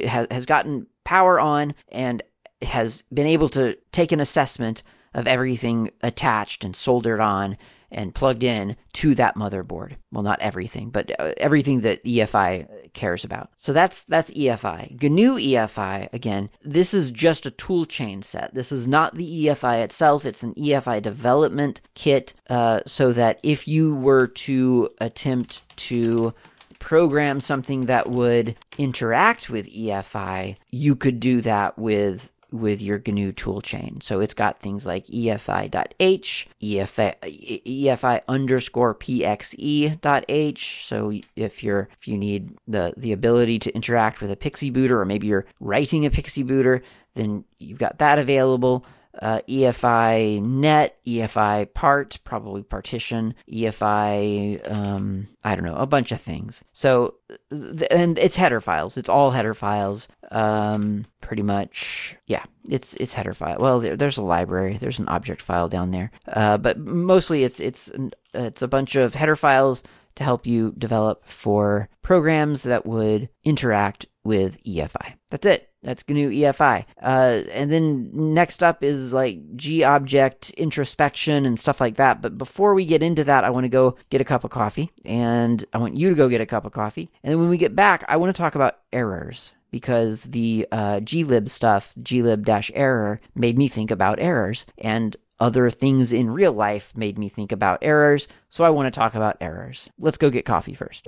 has, 0.05 0.27
has 0.31 0.47
gotten 0.47 0.87
power 1.05 1.41
on 1.41 1.75
and 1.89 2.23
has 2.63 3.03
been 3.13 3.27
able 3.27 3.49
to 3.49 3.77
take 3.93 4.13
an 4.13 4.21
assessment 4.21 4.83
of 5.15 5.27
everything 5.27 5.91
attached 6.03 6.65
and 6.65 6.77
soldered 6.77 7.21
on 7.21 7.57
and 7.91 8.15
plugged 8.15 8.45
in 8.45 8.77
to 8.95 9.15
that 9.15 9.37
motherboard. 9.37 9.97
Well, 10.13 10.23
not 10.23 10.41
everything, 10.41 10.91
but 10.91 11.11
uh, 11.19 11.33
everything 11.37 11.81
that 11.83 12.05
EFI 12.05 12.93
cares 12.93 13.25
about. 13.25 13.51
So 13.57 13.73
that's 13.73 14.05
that's 14.05 14.31
EFI. 14.31 15.01
GNU 15.01 15.37
EFI 15.37 16.13
again. 16.13 16.51
This 16.63 16.95
is 16.95 17.11
just 17.11 17.47
a 17.47 17.51
toolchain 17.51 18.23
set. 18.25 18.55
This 18.55 18.73
is 18.73 18.87
not 18.87 19.15
the 19.15 19.47
EFI 19.47 19.83
itself. 19.83 20.25
It's 20.25 20.43
an 20.43 20.55
EFI 20.55 21.03
development 21.03 21.81
kit, 21.95 22.35
uh, 22.49 22.81
so 22.87 23.13
that 23.13 23.41
if 23.43 23.67
you 23.67 23.95
were 23.95 24.27
to 24.29 24.91
attempt 25.01 25.63
to 25.77 26.35
program 26.79 27.41
something 27.41 27.87
that 27.87 28.11
would 28.11 28.57
interact 28.79 29.51
with 29.51 29.69
EFI, 29.69 30.57
you 30.71 30.97
could 30.97 31.21
do 31.21 31.41
that 31.43 31.79
with 31.79 32.33
with 32.53 32.81
your 32.81 33.01
GNU 33.05 33.33
toolchain. 33.33 34.03
So 34.03 34.21
it's 34.21 34.35
got 34.35 34.59
things 34.59 34.87
like 34.87 35.07
EFI.h, 35.07 36.49
EFI, 36.63 37.63
EFI 37.67 38.21
underscore 38.29 38.95
PXE.h. 38.95 40.87
So 40.87 41.13
if 41.37 41.65
you're 41.65 41.89
if 42.01 42.09
you 42.09 42.17
need 42.17 42.57
the 42.67 42.95
the 42.97 43.13
ability 43.13 43.59
to 43.61 43.75
interact 43.75 44.21
with 44.21 44.31
a 44.31 44.37
PXE 44.37 44.73
booter, 44.73 45.01
or 45.01 45.05
maybe 45.05 45.27
you're 45.27 45.47
writing 45.61 46.07
a 46.07 46.11
PXE 46.11 46.47
booter, 46.47 46.83
then 47.15 47.45
you've 47.59 47.79
got 47.79 47.99
that 47.99 48.19
available 48.19 48.85
uh, 49.21 49.41
EFI 49.49 50.43
net, 50.43 50.99
EFI 51.07 51.73
part, 51.75 52.19
probably 52.25 52.63
partition, 52.63 53.35
EFI, 53.53 54.71
um, 54.71 55.29
I 55.45 55.55
don't 55.55 55.65
know, 55.65 55.77
a 55.77 55.87
bunch 55.87 56.13
of 56.13 56.21
things. 56.21 56.65
So, 56.73 57.15
and 57.51 58.19
it's 58.19 58.37
header 58.37 58.61
files. 58.61 58.97
It's 58.97 59.09
all 59.09 59.31
header 59.31 59.55
files. 59.55 60.09
Um, 60.31 61.07
pretty 61.21 61.43
much, 61.43 62.17
yeah, 62.27 62.45
it's 62.69 62.95
it's 62.95 63.15
header 63.15 63.35
file. 63.35 63.59
Well, 63.59 63.81
there, 63.81 63.97
there's 63.97 64.19
a 64.19 64.23
library. 64.23 64.79
There's 64.79 64.99
an 64.99 65.09
object 65.09 65.43
file 65.43 65.69
down 65.69 65.91
there. 65.91 66.11
Uh, 66.29 66.57
but 66.57 66.79
mostly 66.79 67.45
it's 67.45 67.61
it's 67.61 67.91
it's 68.33 68.63
a 68.63 68.69
bunch 68.69 68.95
of 68.97 69.15
header 69.15 69.37
files 69.37 69.83
to 70.17 70.25
help 70.25 70.47
you 70.47 70.75
develop 70.79 71.25
for 71.25 71.89
programs 72.03 72.63
that 72.63 72.87
would 72.87 73.29
interact 73.45 74.07
with 74.25 74.63
EFI. 74.65 75.15
That's 75.31 75.47
it. 75.47 75.71
That's 75.83 76.05
GNU 76.07 76.31
EFI. 76.31 76.85
Uh, 77.03 77.43
and 77.51 77.73
then 77.73 78.11
next 78.13 78.63
up 78.63 78.83
is 78.85 79.13
like 79.13 79.57
G 79.57 79.83
object 79.83 80.51
introspection 80.51 81.47
and 81.47 81.59
stuff 81.59 81.81
like 81.81 81.97
that. 81.97 82.21
But 82.21 82.37
before 82.37 82.75
we 82.75 82.85
get 82.85 83.03
into 83.03 83.25
that, 83.25 83.45
I 83.45 83.51
want 83.51 83.65
to 83.65 83.71
go 83.71 83.97
get 84.11 84.21
a 84.21 84.25
cup 84.25 84.45
of 84.45 84.51
coffee 84.51 84.91
and 85.05 85.65
I 85.73 85.79
want 85.79 85.97
you 85.97 86.11
to 86.11 86.15
go 86.15 86.29
get 86.29 86.43
a 86.43 86.47
cup 86.47 86.67
of 86.67 86.73
coffee. 86.73 87.11
And 87.23 87.33
then 87.33 87.41
when 87.41 87.49
we 87.49 87.57
get 87.57 87.75
back, 87.75 88.05
I 88.09 88.17
want 88.17 88.35
to 88.35 88.39
talk 88.39 88.55
about 88.55 88.81
errors 88.93 89.53
because 89.71 90.25
the 90.25 90.67
uh, 90.71 91.01
glib 91.01 91.49
stuff, 91.49 91.95
glib 92.03 92.47
error, 92.75 93.21
made 93.35 93.57
me 93.57 93.69
think 93.69 93.91
about 93.91 94.21
errors. 94.21 94.67
And 94.77 95.17
other 95.39 95.71
things 95.71 96.13
in 96.13 96.31
real 96.31 96.53
life 96.53 96.95
made 96.95 97.19
me 97.19 97.31
think 97.31 97.51
about 97.53 97.79
errors. 97.81 98.29
So 98.51 98.65
I 98.65 98.71
want 98.71 98.93
to 98.93 98.99
talk 98.99 99.15
about 99.15 99.39
errors. 99.41 99.89
Let's 99.99 100.19
go 100.19 100.29
get 100.29 100.45
coffee 100.45 100.75
first. 100.75 101.07